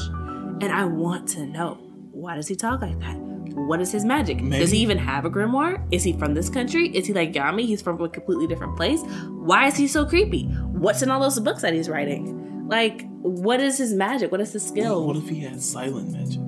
and 0.63 0.71
i 0.73 0.85
want 0.85 1.27
to 1.27 1.47
know 1.47 1.79
why 2.13 2.35
does 2.37 2.47
he 2.49 2.55
talk 2.55 2.83
like 2.83 2.99
that 3.01 3.17
what 3.57 3.81
is 3.81 3.91
his 3.91 4.05
magic? 4.05 4.43
Maybe- 4.43 4.59
Does 4.59 4.71
he 4.71 4.79
even 4.81 4.99
have 4.99 5.25
a 5.25 5.31
grimoire? 5.31 5.83
Is 5.91 6.03
he 6.05 6.13
from 6.13 6.35
this 6.35 6.51
country? 6.51 6.89
Is 6.95 7.07
he 7.07 7.15
like 7.15 7.33
Yami? 7.33 7.65
He's 7.65 7.81
from 7.81 7.99
a 8.03 8.07
completely 8.07 8.47
different 8.47 8.77
place. 8.77 9.01
Why 9.31 9.67
is 9.67 9.77
he 9.79 9.87
so 9.89 10.05
creepy? 10.05 10.45
What's 10.45 11.01
in 11.01 11.11
all 11.11 11.21
those 11.21 11.41
books 11.41 11.63
that 11.63 11.73
he's 11.73 11.89
writing? 11.89 12.69
Like, 12.69 13.07
what 13.23 13.61
is 13.61 13.79
his 13.79 13.95
magic? 13.95 14.31
What 14.31 14.43
is 14.43 14.53
his 14.53 14.63
skill? 14.67 15.07
what 15.07 15.17
if 15.17 15.31
he 15.31 15.41
has 15.41 15.65
silent 15.67 16.11
magic 16.13 16.41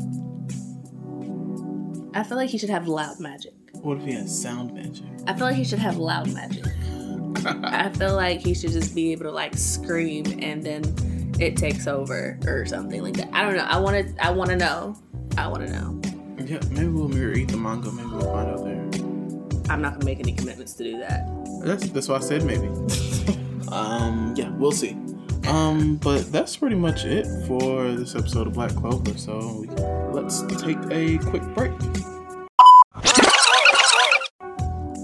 I 2.15 2.23
feel 2.23 2.37
like 2.37 2.51
he 2.51 2.59
should 2.59 2.71
have 2.71 2.89
loud 2.89 3.21
magic. 3.21 3.53
what 3.75 3.99
if 3.99 4.05
he 4.05 4.13
has 4.13 4.43
sound 4.43 4.75
magic 4.75 5.05
I 5.27 5.35
feel 5.35 5.47
like 5.47 5.57
he 5.57 5.65
should 5.65 5.79
have 5.79 5.97
loud 5.99 6.33
magic. 6.33 6.65
I 7.47 7.89
feel 7.95 8.15
like 8.17 8.41
he 8.41 8.55
should 8.55 8.73
just 8.73 8.95
be 8.95 9.13
able 9.13 9.25
to 9.25 9.31
like 9.31 9.57
scream 9.57 10.25
and 10.41 10.63
then 10.65 10.83
it 11.39 11.57
takes 11.57 11.87
over 11.87 12.39
or 12.47 12.67
something 12.67 13.03
like 13.03 13.15
that. 13.15 13.29
I 13.33 13.43
don't 13.43 13.57
know. 13.57 13.65
I 13.65 13.79
want 13.79 14.09
to. 14.17 14.25
I 14.27 14.31
want 14.31 14.51
to 14.51 14.57
know. 14.57 14.97
I 15.37 15.47
want 15.47 15.67
to 15.67 15.73
know. 15.73 16.01
yeah 16.45 16.59
maybe 16.71 16.89
we'll 16.89 17.37
eat 17.37 17.49
the 17.49 17.57
manga 17.57 17.93
maybe 17.93 18.09
we'll 18.09 18.33
find 18.33 18.49
out 18.51 18.65
there 18.65 19.09
I'm 19.71 19.83
not 19.83 19.93
gonna 19.93 20.05
make 20.07 20.19
any 20.19 20.33
commitments 20.33 20.73
to 20.75 20.85
do 20.85 20.99
that. 20.99 21.29
That's 21.63 21.89
that's 21.91 22.09
why 22.09 22.17
I 22.17 22.21
said 22.21 22.43
maybe. 22.45 22.69
um, 23.71 24.35
yeah, 24.37 24.49
we'll 24.51 24.73
see. 24.73 24.97
Um, 25.49 25.97
but 25.97 26.31
that's 26.31 26.57
pretty 26.59 26.77
much 26.77 27.07
it 27.07 27.27
for 27.47 27.91
this 27.93 28.15
episode 28.15 28.47
of 28.47 28.53
Black 28.53 28.75
Clover. 28.75 29.17
So 29.17 29.65
let's 30.13 30.43
take 30.63 30.77
a 30.91 31.17
quick 31.19 31.43
break. 31.55 31.73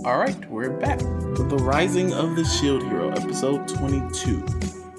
All 0.05 0.19
right, 0.19 0.51
we're 0.51 0.79
back 0.79 1.01
with 1.01 1.49
the 1.49 1.57
Rising 1.57 2.13
of 2.13 2.37
the 2.37 2.45
Shield 2.45 2.83
Hero, 2.83 3.11
episode 3.13 3.67
twenty-two. 3.69 4.45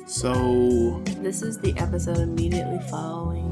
So 0.07 1.03
This 1.21 1.43
is 1.43 1.59
the 1.59 1.77
episode 1.77 2.17
immediately 2.17 2.79
following. 2.89 3.43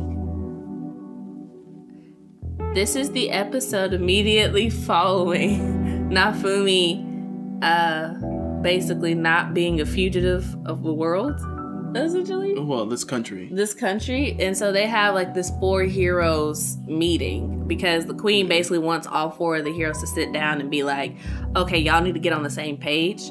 This 2.74 2.96
is 2.96 3.12
the 3.12 3.30
episode 3.30 3.94
immediately 3.94 4.72
following 4.72 6.10
Nafumi 6.10 7.62
uh 7.62 8.16
basically 8.64 9.14
not 9.14 9.54
being 9.54 9.80
a 9.80 9.86
fugitive 9.86 10.56
of 10.66 10.82
the 10.84 10.94
world, 10.94 11.40
essentially. 11.96 12.60
well, 12.60 12.86
this 12.86 13.04
country. 13.04 13.50
This 13.52 13.74
country, 13.74 14.36
and 14.40 14.58
so 14.58 14.72
they 14.72 14.88
have 14.88 15.14
like 15.14 15.34
this 15.34 15.52
four 15.60 15.84
heroes 15.84 16.78
meeting 16.86 17.68
because 17.68 18.06
the 18.06 18.14
queen 18.14 18.48
basically 18.48 18.80
wants 18.80 19.08
all 19.08 19.32
four 19.32 19.58
of 19.58 19.66
the 19.66 19.74
heroes 19.74 20.00
to 20.02 20.08
sit 20.08 20.34
down 20.34 20.60
and 20.62 20.70
be 20.70 20.84
like, 20.84 21.16
okay, 21.56 21.78
y'all 21.78 22.02
need 22.02 22.14
to 22.14 22.20
get 22.20 22.34
on 22.34 22.44
the 22.44 22.50
same 22.50 22.78
page 22.78 23.30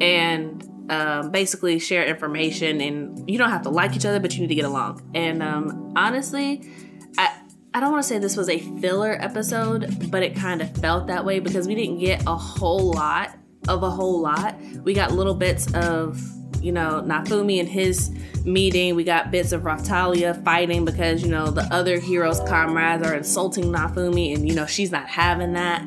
and 0.00 0.68
um, 0.90 1.30
basically 1.30 1.78
share 1.78 2.04
information. 2.04 2.80
And 2.80 3.30
you 3.30 3.38
don't 3.38 3.50
have 3.50 3.62
to 3.62 3.70
like 3.70 3.96
each 3.96 4.06
other, 4.06 4.20
but 4.20 4.34
you 4.34 4.42
need 4.42 4.48
to 4.48 4.54
get 4.54 4.64
along. 4.64 5.10
And 5.14 5.42
um, 5.42 5.92
honestly, 5.96 6.70
I 7.18 7.36
I 7.74 7.80
don't 7.80 7.90
want 7.90 8.02
to 8.02 8.08
say 8.08 8.18
this 8.18 8.36
was 8.36 8.50
a 8.50 8.58
filler 8.80 9.16
episode, 9.20 10.10
but 10.10 10.22
it 10.22 10.36
kind 10.36 10.60
of 10.60 10.74
felt 10.76 11.06
that 11.06 11.24
way 11.24 11.40
because 11.40 11.66
we 11.66 11.74
didn't 11.74 11.98
get 11.98 12.22
a 12.26 12.36
whole 12.36 12.92
lot 12.92 13.36
of 13.68 13.82
a 13.82 13.90
whole 13.90 14.20
lot. 14.20 14.60
We 14.82 14.92
got 14.92 15.12
little 15.12 15.34
bits 15.34 15.72
of 15.74 16.20
you 16.62 16.72
know, 16.72 17.02
Nafumi 17.04 17.60
and 17.60 17.68
his 17.68 18.10
meeting. 18.44 18.94
We 18.94 19.04
got 19.04 19.30
bits 19.30 19.52
of 19.52 19.62
Raphtalia 19.62 20.42
fighting 20.44 20.84
because, 20.84 21.22
you 21.22 21.28
know, 21.28 21.50
the 21.50 21.62
other 21.74 21.98
heroes' 21.98 22.40
comrades 22.40 23.06
are 23.06 23.14
insulting 23.14 23.64
Nafumi 23.64 24.34
and, 24.34 24.48
you 24.48 24.54
know, 24.54 24.66
she's 24.66 24.90
not 24.90 25.06
having 25.08 25.52
that. 25.54 25.84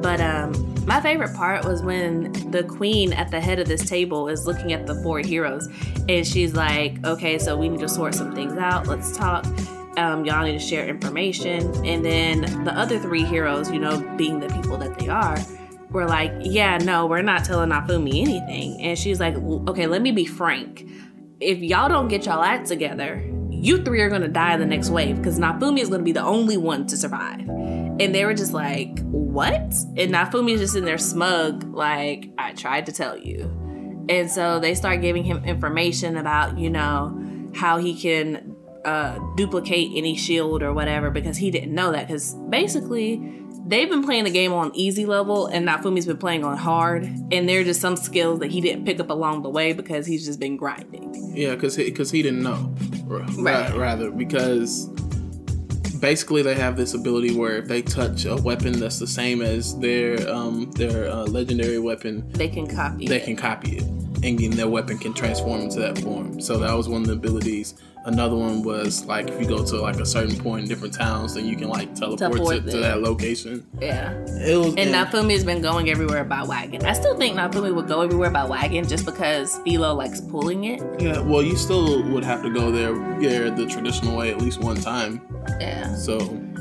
But 0.00 0.20
um, 0.20 0.74
my 0.86 1.00
favorite 1.00 1.34
part 1.34 1.64
was 1.64 1.82
when 1.82 2.32
the 2.50 2.62
queen 2.62 3.12
at 3.12 3.30
the 3.30 3.40
head 3.40 3.58
of 3.58 3.68
this 3.68 3.88
table 3.88 4.28
is 4.28 4.46
looking 4.46 4.72
at 4.72 4.86
the 4.86 4.94
four 4.96 5.20
heroes 5.20 5.68
and 6.08 6.26
she's 6.26 6.54
like, 6.54 7.04
okay, 7.04 7.38
so 7.38 7.56
we 7.56 7.68
need 7.68 7.80
to 7.80 7.88
sort 7.88 8.14
some 8.14 8.34
things 8.34 8.56
out. 8.58 8.86
Let's 8.86 9.16
talk. 9.16 9.46
Um, 9.96 10.24
y'all 10.24 10.44
need 10.44 10.52
to 10.52 10.58
share 10.58 10.86
information. 10.86 11.86
And 11.86 12.04
then 12.04 12.64
the 12.64 12.72
other 12.72 12.98
three 12.98 13.24
heroes, 13.24 13.70
you 13.70 13.78
know, 13.78 14.00
being 14.16 14.40
the 14.40 14.48
people 14.48 14.76
that 14.78 14.98
they 14.98 15.08
are, 15.08 15.38
were 15.94 16.06
like, 16.06 16.32
yeah, 16.40 16.76
no, 16.78 17.06
we're 17.06 17.22
not 17.22 17.44
telling 17.44 17.70
Nafumi 17.70 18.20
anything. 18.20 18.80
And 18.82 18.98
she's 18.98 19.20
like, 19.20 19.36
okay, 19.36 19.86
let 19.86 20.02
me 20.02 20.10
be 20.10 20.26
frank. 20.26 20.86
If 21.40 21.58
y'all 21.58 21.88
don't 21.88 22.08
get 22.08 22.26
y'all 22.26 22.42
act 22.42 22.66
together, 22.66 23.24
you 23.50 23.82
three 23.82 24.00
are 24.02 24.10
gonna 24.10 24.28
die 24.28 24.56
the 24.56 24.66
next 24.66 24.90
wave 24.90 25.16
because 25.16 25.38
Nafumi 25.38 25.80
is 25.80 25.88
gonna 25.88 26.02
be 26.02 26.12
the 26.12 26.22
only 26.22 26.56
one 26.56 26.86
to 26.88 26.96
survive. 26.96 27.48
And 27.48 28.12
they 28.14 28.24
were 28.24 28.34
just 28.34 28.52
like, 28.52 28.98
what? 29.04 29.54
And 29.56 30.12
Nafumi 30.12 30.52
is 30.52 30.60
just 30.60 30.76
in 30.76 30.84
there 30.84 30.98
smug, 30.98 31.62
like, 31.72 32.30
I 32.36 32.52
tried 32.52 32.86
to 32.86 32.92
tell 32.92 33.16
you. 33.16 33.44
And 34.08 34.30
so 34.30 34.58
they 34.58 34.74
start 34.74 35.00
giving 35.00 35.24
him 35.24 35.44
information 35.44 36.16
about, 36.16 36.58
you 36.58 36.70
know, 36.70 37.50
how 37.54 37.78
he 37.78 37.94
can 37.94 38.56
uh, 38.84 39.18
duplicate 39.36 39.92
any 39.94 40.16
shield 40.16 40.62
or 40.62 40.74
whatever 40.74 41.10
because 41.10 41.36
he 41.36 41.50
didn't 41.50 41.72
know 41.72 41.92
that. 41.92 42.08
Because 42.08 42.34
basically, 42.50 43.43
they've 43.66 43.88
been 43.88 44.04
playing 44.04 44.24
the 44.24 44.30
game 44.30 44.52
on 44.52 44.70
easy 44.74 45.06
level 45.06 45.46
and 45.46 45.66
Nafumi's 45.66 46.06
been 46.06 46.16
playing 46.18 46.44
on 46.44 46.56
hard. 46.56 47.04
And 47.32 47.48
there 47.48 47.60
are 47.60 47.64
just 47.64 47.80
some 47.80 47.96
skills 47.96 48.40
that 48.40 48.50
he 48.50 48.60
didn't 48.60 48.84
pick 48.84 49.00
up 49.00 49.10
along 49.10 49.42
the 49.42 49.50
way 49.50 49.72
because 49.72 50.06
he's 50.06 50.24
just 50.24 50.38
been 50.40 50.56
grinding. 50.56 51.32
Yeah, 51.36 51.54
because 51.54 51.76
he, 51.76 51.90
cause 51.90 52.10
he 52.10 52.22
didn't 52.22 52.42
know. 52.42 52.74
Right. 53.04 53.72
Rather, 53.74 54.10
because 54.10 54.86
basically 56.00 56.42
they 56.42 56.54
have 56.54 56.76
this 56.76 56.94
ability 56.94 57.34
where 57.34 57.56
if 57.58 57.66
they 57.68 57.82
touch 57.82 58.24
a 58.26 58.36
weapon 58.36 58.78
that's 58.78 58.98
the 58.98 59.06
same 59.06 59.40
as 59.42 59.78
their 59.78 60.28
um, 60.28 60.70
their 60.72 61.10
uh, 61.10 61.24
legendary 61.24 61.78
weapon, 61.78 62.28
They 62.32 62.48
can 62.48 62.66
copy 62.66 63.06
they 63.06 63.16
it. 63.16 63.24
can 63.24 63.36
copy 63.36 63.78
it 63.78 63.84
and 64.24 64.38
then 64.38 64.50
their 64.52 64.68
weapon 64.68 64.96
can 64.98 65.12
transform 65.12 65.60
into 65.60 65.78
that 65.80 65.98
form 65.98 66.40
so 66.40 66.58
that 66.58 66.72
was 66.74 66.88
one 66.88 67.02
of 67.02 67.06
the 67.08 67.12
abilities 67.12 67.74
another 68.06 68.36
one 68.36 68.62
was 68.62 69.04
like 69.06 69.28
if 69.28 69.40
you 69.40 69.46
go 69.46 69.64
to 69.64 69.80
like 69.80 69.96
a 69.96 70.04
certain 70.06 70.36
point 70.36 70.62
in 70.64 70.68
different 70.68 70.92
towns 70.92 71.34
then 71.34 71.46
you 71.46 71.56
can 71.56 71.68
like 71.68 71.94
teleport, 71.94 72.18
Teleport 72.32 72.64
to, 72.66 72.70
to 72.72 72.78
that 72.78 73.00
location 73.00 73.66
Yeah. 73.80 74.12
it 74.12 74.56
was 74.58 74.74
And 74.76 74.90
Nafumi 74.94 75.32
has 75.32 75.44
been 75.44 75.62
going 75.62 75.88
everywhere 75.90 76.24
by 76.24 76.42
wagon. 76.42 76.84
I 76.84 76.92
still 76.92 77.16
think 77.16 77.36
Nafumi 77.36 77.74
would 77.74 77.86
go 77.88 78.02
everywhere 78.02 78.30
by 78.30 78.44
wagon 78.44 78.86
just 78.86 79.06
because 79.06 79.56
Philo 79.64 79.94
likes 79.94 80.20
pulling 80.20 80.64
it. 80.64 80.82
yeah 81.00 81.20
well 81.20 81.42
you 81.42 81.56
still 81.56 82.02
would 82.10 82.24
have 82.24 82.42
to 82.42 82.50
go 82.50 82.70
there 82.70 82.94
yeah 83.20 83.50
the 83.50 83.66
traditional 83.66 84.16
way 84.16 84.30
at 84.30 84.38
least 84.40 84.60
one 84.60 84.76
time 84.76 85.20
Yeah. 85.60 85.94
so 85.94 86.18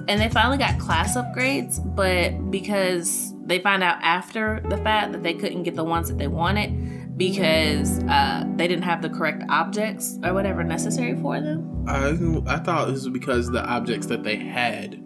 And 0.07 0.19
they 0.19 0.29
finally 0.29 0.57
got 0.57 0.79
class 0.79 1.15
upgrades, 1.17 1.79
but 1.95 2.51
because 2.51 3.33
they 3.45 3.59
find 3.59 3.83
out 3.83 3.97
after 4.01 4.62
the 4.69 4.77
fact 4.77 5.12
that 5.13 5.23
they 5.23 5.33
couldn't 5.33 5.63
get 5.63 5.75
the 5.75 5.83
ones 5.83 6.07
that 6.09 6.17
they 6.17 6.27
wanted 6.27 6.69
because 7.17 8.00
uh, 8.05 8.43
they 8.55 8.67
didn't 8.67 8.84
have 8.84 9.01
the 9.01 9.10
correct 9.10 9.43
objects 9.50 10.17
or 10.24 10.34
whatever 10.34 10.63
necessary 10.63 11.15
for 11.22 11.39
them. 11.39 11.86
I, 11.88 12.17
I 12.48 12.60
thought 12.60 12.88
this 12.88 13.03
was 13.03 13.10
because 13.10 13.51
the 13.51 13.63
objects 13.65 14.08
that 14.08 14.24
they 14.24 14.38
had 14.38 15.02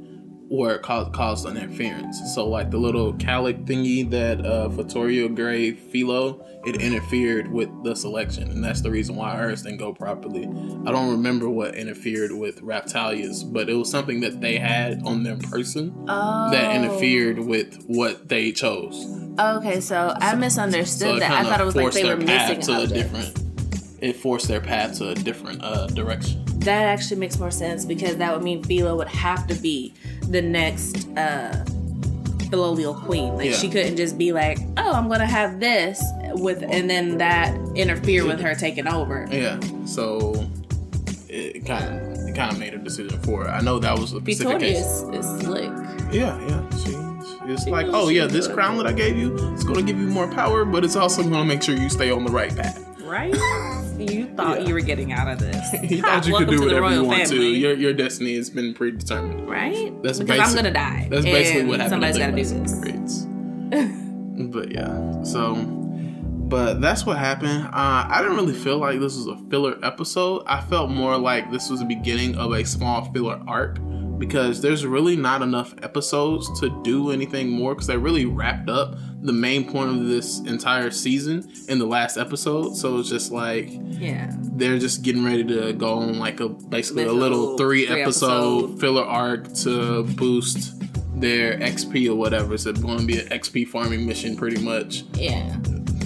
were 0.50 0.77
caused, 0.80 1.13
caused 1.13 1.46
interference. 1.48 2.20
So 2.34 2.48
like 2.48 2.72
the 2.72 2.77
little 2.77 3.13
calic 3.13 3.66
thingy 3.66 4.10
that 4.12 4.46
uh 4.46 4.70
Fitoria 4.70 5.34
Gray 5.34 5.72
Philo, 5.74 6.46
it 6.66 6.82
interfered 6.82 7.51
with 7.51 7.70
the 7.84 7.96
selection, 7.96 8.50
and 8.51 8.63
that's 8.63 8.82
the 8.82 8.92
reason 8.92 9.16
why 9.16 9.32
ours 9.32 9.63
didn't 9.63 9.77
go 9.80 9.94
properly. 9.94 10.46
I 10.46 10.92
don't 10.92 11.12
remember 11.12 11.50
what 11.50 11.75
interfered 11.75 12.32
with 12.32 12.62
Raphtalia's, 12.62 13.44
but 13.44 13.70
it 13.70 13.74
was 13.74 13.89
something 13.89 14.22
that 14.22 14.42
they 14.42 14.58
had 14.58 15.01
on 15.04 15.24
their 15.24 15.38
person 15.38 15.94
Oh. 16.08 16.50
that 16.51 16.75
interfered 16.75 17.39
with 17.39 17.84
what 17.88 18.27
they 18.30 18.51
chose. 18.51 19.06
Okay, 19.39 19.80
so 19.82 20.13
I 20.20 20.34
misunderstood 20.36 21.08
So 21.16 21.20
that. 21.20 21.32
I 21.32 21.44
thought 21.44 21.62
it 21.62 21.66
was 21.66 21.75
like 21.75 21.92
they 21.94 22.04
were 22.06 22.18
missing 22.18 22.60
to 22.62 22.82
a 22.82 22.88
different. 22.88 23.39
It 24.00 24.16
forced 24.16 24.48
their 24.48 24.62
path 24.62 24.98
to 25.00 25.10
a 25.10 25.16
different 25.16 25.63
uh, 25.63 25.88
direction. 25.88 26.44
That 26.60 26.84
actually 26.84 27.20
makes 27.20 27.39
more 27.39 27.51
sense 27.51 27.86
because 27.86 28.18
that 28.18 28.34
would 28.34 28.44
mean 28.44 28.63
Philo 28.63 28.96
would 28.98 29.08
have 29.08 29.48
to 29.48 29.56
be 29.56 29.94
the 30.30 30.42
next 30.42 31.08
uh 31.18 31.66
Filolial 32.50 32.96
queen. 33.06 33.36
Like 33.36 33.50
Yeah. 33.50 33.58
she 33.58 33.70
couldn't 33.70 33.98
just 33.98 34.18
be 34.18 34.32
like, 34.32 34.58
"Oh, 34.77 34.94
I'm 34.94 35.10
gonna 35.10 35.25
have 35.25 35.60
this," 35.60 36.01
with 36.36 36.63
and 36.63 36.89
then 36.89 37.18
that 37.18 37.54
interfere 37.75 38.25
with 38.25 38.39
her 38.39 38.56
taking 38.56 38.88
over. 38.88 39.27
Yeah, 39.30 39.60
so 39.86 40.46
it 41.27 41.66
kind 41.66 41.84
of 41.86 42.27
it 42.27 42.36
kind 42.36 42.51
of 42.54 42.58
made 42.60 42.74
a 42.74 42.77
decision 42.77 43.20
for 43.22 43.44
her. 43.44 43.50
I 43.50 43.62
know 43.62 43.80
that 43.80 43.98
was 44.00 44.13
a 44.13 44.18
specific 44.22 44.60
Victoria 44.60 44.74
case. 44.75 44.86
is, 44.86 45.25
is 45.25 45.42
slick. 45.42 45.70
Yeah, 46.13 46.39
yeah. 46.48 46.70
She, 46.77 47.51
it's 47.51 47.66
She 47.66 47.70
like, 47.70 47.88
oh 47.89 48.08
yeah, 48.10 48.27
this 48.27 48.48
crown 48.48 48.77
that 48.77 48.88
I 48.88 48.94
gave 48.94 49.18
you, 49.18 49.36
it's 49.54 49.66
gonna 49.66 49.82
give 49.82 49.98
you 50.00 50.08
more 50.08 50.27
power, 50.32 50.63
but 50.63 50.86
it's 50.86 50.96
also 50.96 51.24
gonna 51.24 51.44
make 51.44 51.62
sure 51.63 51.75
you 51.75 51.89
stay 51.89 52.12
on 52.12 52.24
the 52.24 52.32
right 52.32 52.56
path. 52.56 52.82
Right? 53.01 53.36
You 54.10 54.28
thought 54.36 54.62
Yeah. 54.62 54.68
you 54.68 54.74
were 54.74 54.80
getting 54.82 55.12
out 55.12 55.28
of 55.28 55.40
this. 55.40 55.74
you 55.92 56.02
thought 56.02 56.26
you 56.28 56.34
could 56.38 56.48
welcome 56.48 56.50
do 56.50 56.52
to 56.52 56.60
the 56.60 56.66
whatever 56.82 56.90
you 56.90 56.96
royal 57.02 57.06
want 57.08 57.24
to. 57.24 57.30
family. 57.30 57.56
Your 57.58 57.74
your 57.76 57.94
destiny 57.94 58.36
has 58.36 58.50
been 58.50 58.74
predetermined. 58.74 59.50
right? 59.50 59.92
That's 60.04 60.20
because 60.20 60.38
basic- 60.38 60.50
I'm 60.50 60.56
gonna 60.56 60.72
die. 60.74 61.08
That's 61.12 61.26
basically 61.26 61.66
what 61.66 61.80
happened. 61.80 62.04
Somebody's 62.04 62.16
to 62.16 62.22
got 62.22 62.82
to 62.82 62.92
do 62.92 62.92
this. 63.02 63.28
But 64.40 64.72
yeah, 64.72 65.24
so 65.24 65.56
but 65.56 66.80
that's 66.80 67.06
what 67.06 67.18
happened. 67.18 67.66
Uh, 67.66 68.08
I 68.10 68.20
didn't 68.22 68.38
really 68.38 68.54
feel 68.54 68.78
like 68.78 69.00
this 69.00 69.18
was 69.18 69.28
a 69.28 69.36
filler 69.50 69.78
episode. 69.84 70.44
I 70.48 70.62
felt 70.62 70.90
more 70.92 71.18
like 71.18 71.52
this 71.52 71.70
was 71.70 71.80
the 71.80 71.86
beginning 71.86 72.38
of 72.38 72.54
a 72.54 72.64
small 72.64 73.12
filler 73.12 73.42
arc 73.48 73.80
because 74.18 74.62
there's 74.62 74.86
really 74.86 75.16
not 75.16 75.42
enough 75.42 75.74
episodes 75.84 76.60
to 76.60 76.82
do 76.84 77.12
anything 77.12 77.50
more 77.50 77.74
because 77.76 77.88
they 77.88 77.98
really 77.98 78.26
wrapped 78.26 78.70
up 78.70 78.96
the 79.22 79.34
main 79.34 79.70
point 79.70 79.90
of 79.92 80.08
this 80.08 80.40
entire 80.42 80.92
season 80.92 81.50
in 81.70 81.80
the 81.80 81.86
last 81.86 82.18
episode. 82.18 82.76
So 82.76 82.98
it's 83.00 83.10
just 83.10 83.32
like 83.32 83.70
Yeah. 84.00 84.32
they're 84.40 84.80
just 84.80 85.02
getting 85.02 85.24
ready 85.24 85.44
to 85.46 85.74
go 85.74 85.94
on 85.96 86.20
like 86.20 86.40
a 86.40 86.50
basically 86.50 87.04
a 87.04 87.12
Little 87.12 87.40
little 87.40 87.58
three, 87.58 87.86
three 87.88 88.02
episode 88.02 88.64
episode. 88.66 88.80
filler 88.80 89.04
arc 89.04 89.54
to 89.56 90.04
boost 90.04 90.74
their 91.20 91.58
XP 91.60 92.08
or 92.10 92.16
whatever. 92.16 92.58
So 92.58 92.70
it's 92.70 92.80
going 92.82 93.00
to 93.00 93.06
be 93.06 93.20
an 93.20 93.28
XP 93.30 93.68
farming 93.68 94.06
mission 94.06 94.36
pretty 94.36 94.62
much 94.62 95.04
Yeah. 95.16 95.58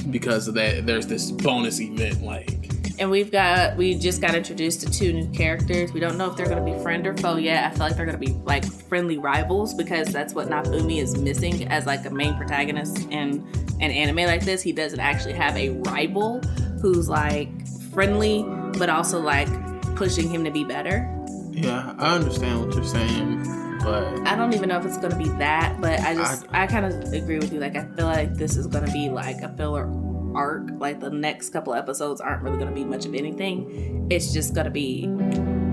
because 0.09 0.47
of 0.47 0.53
that. 0.55 0.85
There's 0.85 1.05
this 1.07 1.31
bonus 1.31 1.79
event 1.81 2.23
like 2.23 2.60
And 3.01 3.09
we've 3.09 3.31
got 3.31 3.77
we 3.77 3.95
just 3.95 4.21
got 4.21 4.35
introduced 4.35 4.81
to 4.81 4.91
two 4.91 5.11
new 5.11 5.27
characters. 5.29 5.91
We 5.91 5.99
don't 5.99 6.19
know 6.19 6.29
if 6.29 6.37
they're 6.37 6.47
gonna 6.47 6.63
be 6.63 6.77
friend 6.83 7.07
or 7.07 7.17
foe 7.17 7.37
yet. 7.37 7.65
I 7.65 7.71
feel 7.71 7.79
like 7.79 7.95
they're 7.95 8.05
gonna 8.05 8.19
be 8.19 8.33
like 8.45 8.63
friendly 8.63 9.17
rivals 9.17 9.73
because 9.73 10.09
that's 10.09 10.35
what 10.35 10.49
Nafumi 10.49 11.01
is 11.01 11.17
missing 11.17 11.67
as 11.69 11.87
like 11.87 12.05
a 12.05 12.11
main 12.11 12.37
protagonist 12.37 12.99
in 13.09 13.43
an 13.79 13.89
anime 13.89 14.17
like 14.17 14.45
this. 14.45 14.61
He 14.61 14.71
doesn't 14.71 14.99
actually 14.99 15.33
have 15.33 15.57
a 15.57 15.69
rival 15.79 16.41
who's 16.79 17.09
like 17.09 17.49
friendly 17.91 18.43
but 18.77 18.87
also 18.87 19.19
like 19.19 19.49
pushing 19.95 20.29
him 20.29 20.43
to 20.43 20.51
be 20.51 20.63
better. 20.63 21.09
yeah, 21.49 21.95
I 21.97 22.13
understand 22.13 22.63
what 22.63 22.75
you're 22.75 22.83
saying, 22.83 23.43
but 23.83 24.27
I 24.27 24.35
don't 24.35 24.53
even 24.53 24.69
know 24.69 24.77
if 24.77 24.85
it's 24.85 24.99
gonna 24.99 25.17
be 25.17 25.29
that, 25.39 25.81
but 25.81 25.99
I 26.01 26.13
just 26.13 26.45
I, 26.51 26.67
kind 26.67 26.85
of 26.85 27.13
agree 27.13 27.39
with 27.39 27.51
you. 27.51 27.59
Like 27.59 27.75
I 27.75 27.83
feel 27.95 28.05
like 28.05 28.35
this 28.35 28.57
is 28.57 28.67
gonna 28.67 28.91
be 28.91 29.09
like 29.09 29.41
a 29.41 29.49
filler 29.57 29.87
arc. 30.35 30.69
Like 30.77 30.99
the 30.99 31.09
next 31.09 31.49
couple 31.49 31.73
of 31.73 31.79
episodes 31.79 32.21
aren't 32.21 32.43
really 32.43 32.57
gonna 32.57 32.71
be 32.71 32.83
much 32.83 33.05
of 33.05 33.13
anything. 33.13 34.07
It's 34.09 34.33
just 34.33 34.53
gonna 34.53 34.69
be 34.69 35.09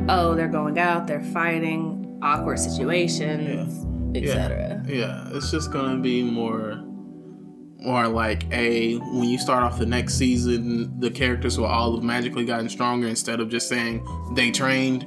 oh 0.09 0.35
they're 0.35 0.49
going 0.49 0.79
out, 0.79 1.07
they're 1.07 1.23
fighting, 1.23 2.19
awkward 2.23 2.59
situations, 2.59 3.87
etc. 4.17 4.83
yeah, 4.87 5.29
it's 5.33 5.51
just 5.51 5.71
going 5.71 5.97
to 5.97 6.03
be 6.03 6.23
more 6.23 6.85
more 7.81 8.09
like 8.09 8.51
a 8.53 8.97
when 8.97 9.29
you 9.29 9.39
start 9.39 9.63
off 9.63 9.79
the 9.79 9.87
next 9.87 10.15
season, 10.15 10.99
the 10.99 11.11
characters 11.11 11.59
will 11.59 11.67
all 11.67 11.95
have 11.95 12.03
magically 12.03 12.45
gotten 12.45 12.69
stronger 12.69 13.07
instead 13.07 13.41
of 13.41 13.49
just 13.49 13.69
saying 13.69 14.05
they 14.35 14.51
trained. 14.51 15.07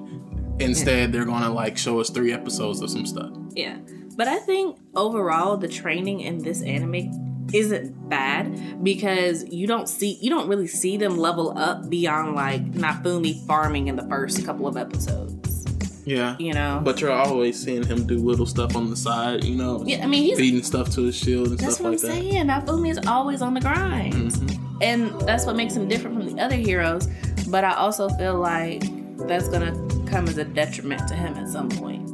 Instead, 0.60 1.12
they're 1.12 1.26
gonna 1.26 1.52
like 1.52 1.78
show 1.78 2.00
us 2.00 2.10
three 2.10 2.32
episodes 2.32 2.82
of 2.82 2.90
some 2.90 3.06
stuff. 3.06 3.32
Yeah. 3.54 3.78
But 4.16 4.28
I 4.28 4.38
think 4.40 4.78
overall 4.96 5.58
the 5.58 5.68
training 5.68 6.22
in 6.22 6.38
this 6.38 6.62
anime 6.62 7.21
isn't 7.54 8.10
bad 8.10 8.84
because 8.84 9.46
you 9.52 9.68
don't 9.68 9.88
see 9.90 10.18
you 10.22 10.30
don't 10.30 10.48
really 10.48 10.68
see 10.68 10.98
them 10.98 11.18
level 11.18 11.58
up 11.58 11.90
beyond 11.90 12.36
like 12.36 12.64
Nafumi 12.74 13.46
farming 13.46 13.88
in 13.88 13.96
the 13.96 14.04
first 14.08 14.46
couple 14.46 14.68
of 14.68 14.78
episodes. 14.78 15.66
Yeah, 16.04 16.36
You 16.40 16.54
know? 16.54 16.82
but 16.84 17.00
you're 17.00 17.12
always 17.12 17.62
seeing 17.62 17.84
him 17.86 18.08
do 18.08 18.18
little 18.18 18.48
stuff 18.48 18.76
on 18.76 18.90
the 18.90 18.96
side. 18.96 19.44
You 19.44 19.56
know, 19.56 19.84
yeah, 19.86 20.04
I 20.04 20.08
mean 20.08 20.24
he's 20.24 20.38
feeding 20.38 20.64
stuff 20.64 20.90
to 20.96 21.04
his 21.04 21.16
shield 21.16 21.50
and 21.50 21.60
that's 21.60 21.76
stuff 21.76 21.84
what 21.84 22.04
like 22.04 22.12
I'm 22.12 22.24
that. 22.24 22.32
saying. 22.32 22.48
Nafumi 22.48 22.90
is 22.90 23.00
always 23.08 23.42
on 23.44 23.54
the 23.54 23.62
grind. 23.62 24.14
Mhm. 24.14 24.58
And 24.82 25.22
that's 25.22 25.46
what 25.46 25.56
makes 25.56 25.76
him 25.76 25.88
different 25.88 26.18
from 26.18 26.36
the 26.36 26.42
other 26.42 26.56
heroes. 26.56 27.08
But 27.50 27.64
I 27.64 27.76
also 27.76 28.10
feel 28.10 28.36
like 28.40 28.82
that's 29.28 29.48
gonna 29.48 29.74
come 30.08 30.28
as 30.28 30.40
a 30.40 30.44
detriment 30.44 31.08
to 31.08 31.14
him 31.14 31.36
at 31.36 31.48
some 31.48 31.70
point. 31.70 32.10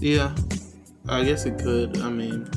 Yeah, 0.00 0.34
I 1.08 1.22
guess 1.24 1.44
it 1.44 1.58
could. 1.58 1.98
I 1.98 2.08
mean, 2.08 2.48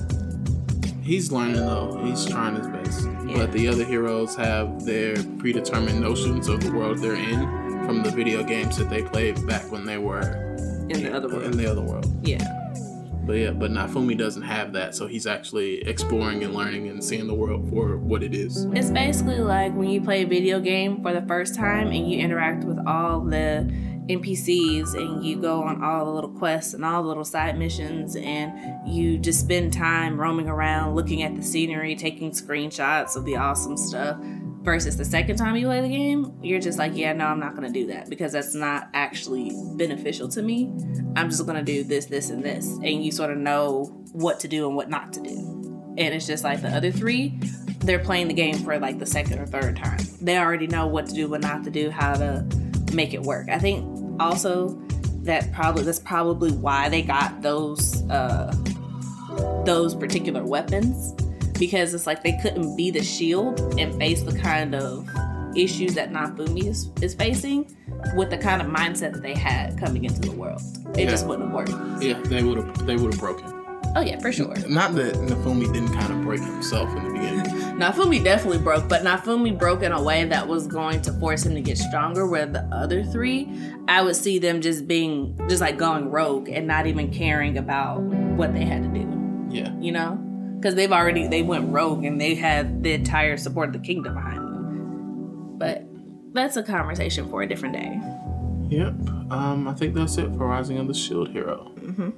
he's 1.10 1.32
learning 1.32 1.56
though. 1.56 2.00
He's 2.06 2.26
trying 2.26 2.56
his 2.56 2.68
best. 2.68 3.08
Yeah. 3.28 3.38
but 3.38 3.52
the 3.52 3.68
other 3.68 3.84
heroes 3.84 4.36
have 4.36 4.86
their 4.86 5.16
predetermined 5.40 6.00
notions 6.00 6.48
of 6.48 6.62
the 6.62 6.72
world 6.72 7.00
they're 7.00 7.16
in 7.16 7.40
from 7.86 8.04
the 8.04 8.12
video 8.12 8.44
games 8.44 8.78
that 8.78 8.90
they 8.90 9.02
played 9.02 9.46
back 9.48 9.72
when 9.72 9.86
they 9.86 9.98
were 9.98 10.22
in 10.90 11.04
the 11.04 11.12
other 11.14 11.28
world. 11.28 11.44
in 11.44 11.58
the 11.58 11.70
other 11.70 11.82
world. 11.82 12.06
Yeah. 12.26 12.56
But 13.26 13.34
yeah, 13.34 13.52
but 13.52 13.70
Nafumi 13.70 14.18
doesn't 14.18 14.42
have 14.42 14.74
that, 14.74 14.96
so 14.96 15.06
he's 15.06 15.28
actually 15.28 15.88
exploring 15.88 16.44
and 16.44 16.56
learning 16.56 16.88
and 16.88 17.04
seeing 17.04 17.28
the 17.28 17.36
world 17.36 17.70
for 17.70 17.98
what 17.98 18.24
it 18.24 18.34
is. 18.34 18.66
It's 18.74 18.90
basically 18.90 19.40
like 19.40 19.76
when 19.76 19.90
you 19.90 20.02
play 20.02 20.24
a 20.24 20.28
video 20.28 20.60
game 20.60 21.04
for 21.04 21.14
the 21.14 21.22
first 21.24 21.54
time 21.54 21.88
and 21.92 22.10
you 22.10 22.20
interact 22.20 22.64
with 22.64 22.80
all 22.88 23.20
the 23.22 23.72
NPCs 24.10 24.96
and 24.96 25.24
you 25.24 25.40
go 25.40 25.62
on 25.62 25.84
all 25.84 26.06
the 26.06 26.12
little 26.12 26.32
quests 26.32 26.74
and 26.74 26.84
all 26.84 27.04
the 27.04 27.08
little 27.08 27.24
side 27.24 27.58
missions 27.58 28.16
and 28.16 28.52
you 28.88 29.20
just 29.20 29.42
spend 29.42 29.72
time 29.72 30.20
roaming 30.20 30.50
around 30.50 30.96
looking 30.96 31.22
at 31.22 31.36
the 31.36 31.44
scenery, 31.44 31.96
taking 31.96 32.32
screenshots 32.32 33.16
of 33.16 33.24
the 33.26 33.36
awesome 33.36 33.78
stuff. 33.78 34.20
Versus 34.62 34.98
the 34.98 35.06
second 35.06 35.38
time 35.38 35.56
you 35.56 35.68
play 35.68 35.80
the 35.80 35.88
game, 35.88 36.38
you're 36.44 36.60
just 36.60 36.78
like, 36.78 36.92
yeah, 36.94 37.14
no, 37.14 37.28
I'm 37.28 37.40
not 37.40 37.56
gonna 37.56 37.72
do 37.72 37.88
that 37.88 38.10
because 38.10 38.34
that's 38.34 38.54
not 38.54 38.90
actually 38.94 39.54
beneficial 39.78 40.28
to 40.30 40.42
me. 40.42 40.74
I'm 41.16 41.30
just 41.30 41.46
gonna 41.46 41.64
do 41.64 41.86
this, 41.86 42.08
this, 42.08 42.30
and 42.30 42.44
this. 42.44 42.68
And 42.68 43.04
you 43.04 43.12
sort 43.12 43.32
of 43.32 43.38
know 43.38 43.86
what 44.12 44.42
to 44.42 44.50
do 44.50 44.68
and 44.68 44.76
what 44.76 44.90
not 44.90 45.14
to 45.14 45.22
do. 45.22 45.94
And 45.98 46.14
it's 46.14 46.28
just 46.28 46.44
like 46.44 46.62
the 46.62 46.70
other 46.70 46.92
three, 46.92 47.40
they're 47.80 48.00
playing 48.00 48.28
the 48.28 48.34
game 48.34 48.58
for 48.58 48.78
like 48.80 49.00
the 49.00 49.06
second 49.06 49.40
or 49.40 49.46
third 49.46 49.78
time. 49.78 50.00
They 50.22 50.38
already 50.38 50.68
know 50.68 50.88
what 50.88 51.06
to 51.08 51.14
do, 51.14 51.30
what 51.30 51.40
not 51.42 51.64
to 51.64 51.72
do, 51.72 51.90
how 51.90 52.16
to 52.16 52.46
make 52.94 53.14
it 53.14 53.22
work. 53.22 53.50
I 53.50 53.60
think 53.60 53.99
also 54.20 54.70
that 55.24 55.52
probably 55.54 55.84
that's 55.84 56.00
probably 56.00 56.52
why 56.52 56.90
they 56.90 57.02
got 57.02 57.42
those 57.42 58.04
uh 58.10 58.54
those 59.66 59.94
particular 59.96 60.44
weapons 60.44 61.14
because 61.60 61.94
it's 61.94 62.08
like 62.08 62.24
they 62.24 62.38
couldn't 62.42 62.76
be 62.76 62.90
the 62.90 63.04
shield 63.04 63.60
and 63.80 63.94
face 63.96 64.22
the 64.24 64.38
kind 64.40 64.74
of 64.74 65.08
issues 65.56 65.94
that 65.96 66.10
Nafumi 66.12 66.66
is, 66.66 66.90
is 67.02 67.14
facing 67.14 67.76
with 68.16 68.30
the 68.30 68.38
kind 68.38 68.62
of 68.62 68.68
mindset 68.70 69.12
that 69.14 69.22
they 69.22 69.34
had 69.34 69.78
coming 69.78 70.06
into 70.06 70.22
the 70.22 70.32
world. 70.32 70.62
It 70.96 71.02
Yeah. 71.04 71.10
just 71.10 71.28
wouldn't 71.28 71.48
have 71.52 71.56
worked. 71.56 72.02
Yeah, 72.04 72.20
they 72.22 72.44
would 72.44 72.58
have 72.58 72.86
they 72.86 72.96
would 72.96 73.14
have 73.14 73.20
broken. 73.20 73.46
Oh 73.96 74.02
yeah, 74.02 74.20
for 74.20 74.32
sure. 74.32 74.54
Not 74.68 74.96
that 74.96 75.16
Nafumi 75.16 75.72
didn't 75.74 75.94
kind 75.94 76.14
of 76.14 76.22
break 76.22 76.40
himself 76.42 76.90
in 76.96 77.04
the 77.04 77.10
beginning. 77.12 77.69
Nafumi 77.80 78.22
definitely 78.22 78.60
broke, 78.60 78.90
but 78.90 79.04
Nafumi 79.04 79.58
broke 79.58 79.84
in 79.84 79.94
a 79.94 80.02
way 80.02 80.26
that 80.26 80.48
was 80.48 80.68
going 80.68 81.02
to 81.04 81.14
force 81.14 81.46
him 81.46 81.56
to 81.56 81.62
get 81.62 81.78
stronger. 81.78 82.28
Where 82.28 82.46
the 82.46 82.64
other 82.74 83.06
three, 83.06 83.50
I 83.88 84.02
would 84.02 84.18
see 84.18 84.38
them 84.38 84.60
just 84.60 84.86
being 84.86 85.40
just 85.48 85.62
like 85.62 85.78
going 85.78 86.12
rogue 86.12 86.50
and 86.50 86.68
not 86.68 86.88
even 86.88 87.10
caring 87.12 87.58
about 87.58 88.02
what 88.02 88.54
they 88.54 88.66
had 88.66 88.84
to 88.84 88.90
do. 88.90 89.48
Yeah. 89.50 89.74
You 89.80 89.94
know, 89.94 90.16
because 90.58 90.76
they've 90.76 90.92
already 90.92 91.28
they 91.28 91.42
went 91.42 91.72
rogue 91.72 92.04
and 92.04 92.20
they 92.20 92.36
had 92.36 92.84
the 92.84 92.92
entire 92.92 93.38
support 93.38 93.70
of 93.70 93.74
the 93.74 93.88
kingdom 93.88 94.14
behind 94.14 94.40
them. 94.40 95.58
But 95.58 95.86
that's 96.34 96.58
a 96.58 96.64
conversation 96.64 97.30
for 97.30 97.44
a 97.44 97.48
different 97.48 97.76
day. 97.76 97.98
Yep. 98.70 98.94
Um, 99.32 99.68
I 99.70 99.74
think 99.74 99.96
that's 99.96 100.18
it 100.18 100.28
for 100.34 100.48
Rising 100.48 100.78
of 100.80 100.88
the 100.88 100.94
Shield 100.94 101.30
Hero. 101.30 101.72
Mhm. 101.78 102.14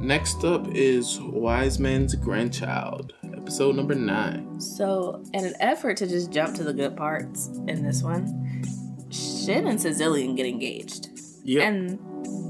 Next 0.00 0.44
up 0.44 0.68
is 0.74 1.18
Wise 1.20 1.78
Man's 1.80 2.14
Grandchild, 2.14 3.14
episode 3.48 3.76
number 3.76 3.94
nine. 3.94 4.60
So, 4.60 5.24
in 5.32 5.42
an 5.42 5.54
effort 5.58 5.96
to 5.96 6.06
just 6.06 6.30
jump 6.30 6.54
to 6.56 6.64
the 6.64 6.74
good 6.74 6.94
parts 6.98 7.48
in 7.66 7.82
this 7.82 8.02
one, 8.02 8.62
Shin 9.10 9.66
and 9.66 9.80
Cecilian 9.80 10.34
get 10.34 10.44
engaged. 10.44 11.08
Yeah. 11.44 11.62
And 11.62 11.98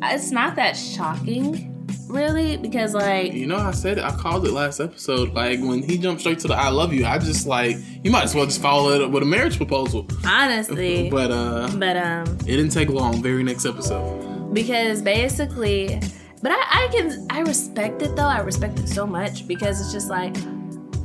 it's 0.03 0.33
not 0.33 0.57
that 0.57 0.77
shocking, 0.77 1.87
really, 2.09 2.57
because 2.57 2.95
like 2.95 3.33
you 3.33 3.47
know, 3.47 3.59
I 3.59 3.71
said 3.71 3.99
it. 3.99 4.03
I 4.05 4.11
called 4.11 4.45
it 4.45 4.51
last 4.51 4.81
episode. 4.81 5.35
Like 5.35 5.61
when 5.61 5.85
he 5.85 5.99
jumped 5.99 6.23
straight 6.23 6.41
to 6.41 6.49
the 6.49 6.55
"I 6.55 6.71
love 6.71 6.93
you," 6.93 7.07
I 7.07 7.19
just 7.19 7.47
like 7.47 7.77
you 8.03 8.11
might 8.11 8.25
as 8.25 8.35
well 8.35 8.47
just 8.47 8.61
follow 8.61 8.91
it 8.91 9.01
up 9.01 9.13
with 9.13 9.23
a 9.23 9.27
marriage 9.27 9.57
proposal. 9.57 10.05
honestly, 10.27 11.09
but 11.13 11.31
uh, 11.31 11.71
but 11.77 11.97
um, 11.97 12.27
it 12.41 12.57
didn't 12.57 12.71
take 12.71 12.89
long. 12.89 13.23
Very 13.23 13.45
next 13.45 13.65
episode. 13.67 14.53
because 14.53 15.01
basically, 15.01 16.01
but 16.43 16.51
I, 16.51 16.57
I 16.57 16.89
can 16.91 17.25
I 17.31 17.41
respect 17.43 18.03
it 18.03 18.17
though. 18.17 18.27
I 18.27 18.41
respect 18.41 18.81
it 18.81 18.89
so 18.89 19.07
much 19.07 19.47
because 19.47 19.81
it's 19.81 19.93
just 19.93 20.11
like, 20.11 20.35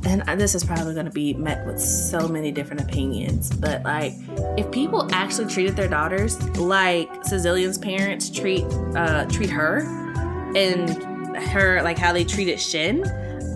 and 0.06 0.40
this 0.40 0.54
is 0.54 0.64
probably 0.64 0.94
going 0.94 1.06
to 1.06 1.12
be 1.12 1.34
met 1.34 1.66
with 1.66 1.80
so 1.80 2.28
many 2.28 2.52
different 2.52 2.82
opinions. 2.82 3.54
But 3.54 3.82
like, 3.82 4.14
if 4.56 4.70
people 4.70 5.08
actually 5.12 5.46
treated 5.52 5.76
their 5.76 5.88
daughters 5.88 6.40
like 6.58 7.24
Cecilian's 7.24 7.78
parents 7.78 8.30
treat 8.30 8.64
uh 8.94 9.26
treat 9.26 9.50
her, 9.50 9.80
and 10.56 10.90
her 11.36 11.82
like 11.82 11.98
how 11.98 12.12
they 12.12 12.24
treated 12.24 12.60
Shin. 12.60 13.04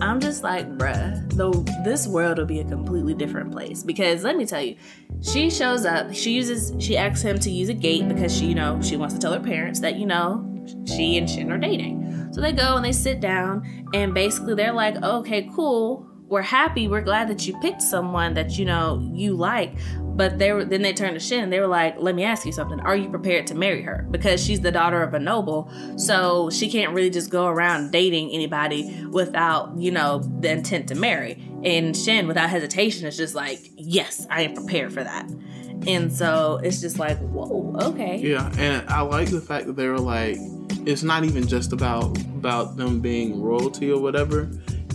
I'm 0.01 0.21
just 0.21 0.43
like, 0.43 0.65
bruh, 0.77 1.29
though 1.33 1.51
this 1.83 2.07
world 2.07 2.37
will 2.37 2.45
be 2.45 2.59
a 2.59 2.63
completely 2.63 3.13
different 3.13 3.51
place. 3.51 3.83
Because 3.83 4.23
let 4.23 4.37
me 4.37 4.45
tell 4.45 4.61
you, 4.61 4.77
she 5.21 5.49
shows 5.49 5.85
up, 5.85 6.13
she 6.13 6.31
uses 6.31 6.73
she 6.83 6.95
asks 6.95 7.21
him 7.21 7.37
to 7.39 7.49
use 7.49 7.67
a 7.69 7.73
gate 7.73 8.07
because 8.07 8.35
she, 8.35 8.45
you 8.45 8.55
know, 8.55 8.81
she 8.81 8.95
wants 8.95 9.13
to 9.15 9.19
tell 9.19 9.33
her 9.33 9.39
parents 9.39 9.81
that, 9.81 9.95
you 9.95 10.05
know, 10.05 10.45
she 10.85 11.17
and 11.17 11.29
Shin 11.29 11.51
are 11.51 11.57
dating. 11.57 12.29
So 12.31 12.41
they 12.41 12.53
go 12.53 12.75
and 12.75 12.85
they 12.85 12.91
sit 12.91 13.19
down 13.19 13.89
and 13.93 14.13
basically 14.13 14.55
they're 14.55 14.71
like, 14.71 14.95
okay, 14.97 15.49
cool. 15.53 16.08
We're 16.29 16.43
happy. 16.43 16.87
We're 16.87 17.01
glad 17.01 17.27
that 17.29 17.47
you 17.47 17.59
picked 17.59 17.81
someone 17.81 18.35
that 18.35 18.59
you 18.59 18.65
know 18.65 19.01
you 19.13 19.33
like. 19.33 19.73
But 19.99 20.37
they 20.37 20.51
were 20.51 20.63
then 20.63 20.83
they 20.83 20.93
turned 20.93 21.15
to 21.15 21.19
Shin 21.19 21.43
and 21.43 21.51
they 21.51 21.59
were 21.59 21.67
like, 21.67 21.95
let 21.97 22.13
me 22.13 22.23
ask 22.23 22.45
you 22.45 22.51
something. 22.51 22.79
Are 22.81 22.95
you 22.95 23.09
prepared 23.09 23.47
to 23.47 23.55
marry 23.55 23.81
her? 23.81 24.05
Because 24.11 24.43
she's 24.43 24.59
the 24.59 24.71
daughter 24.71 25.01
of 25.01 25.13
a 25.13 25.19
noble, 25.19 25.71
so 25.97 26.49
she 26.49 26.69
can't 26.69 26.93
really 26.93 27.09
just 27.09 27.29
go 27.29 27.47
around 27.47 27.91
dating 27.91 28.31
anybody 28.31 29.05
without, 29.11 29.75
you 29.77 29.91
know, 29.91 30.19
the 30.39 30.51
intent 30.51 30.89
to 30.89 30.95
marry. 30.95 31.41
And 31.63 31.95
Shin, 31.95 32.27
without 32.27 32.49
hesitation, 32.49 33.07
is 33.07 33.17
just 33.17 33.33
like, 33.33 33.59
yes, 33.75 34.27
I 34.29 34.41
am 34.41 34.53
prepared 34.53 34.93
for 34.93 35.03
that. 35.03 35.29
And 35.87 36.11
so 36.11 36.59
it's 36.61 36.81
just 36.81 36.99
like, 36.99 37.17
whoa, 37.19 37.73
okay. 37.81 38.17
Yeah, 38.17 38.51
and 38.57 38.87
I 38.89 39.01
like 39.01 39.29
the 39.29 39.41
fact 39.41 39.67
that 39.67 39.77
they 39.77 39.87
were 39.87 39.99
like, 39.99 40.37
it's 40.85 41.01
not 41.01 41.23
even 41.23 41.47
just 41.47 41.71
about 41.71 42.17
about 42.21 42.77
them 42.77 42.99
being 42.99 43.41
royalty 43.41 43.89
or 43.91 44.01
whatever. 44.01 44.49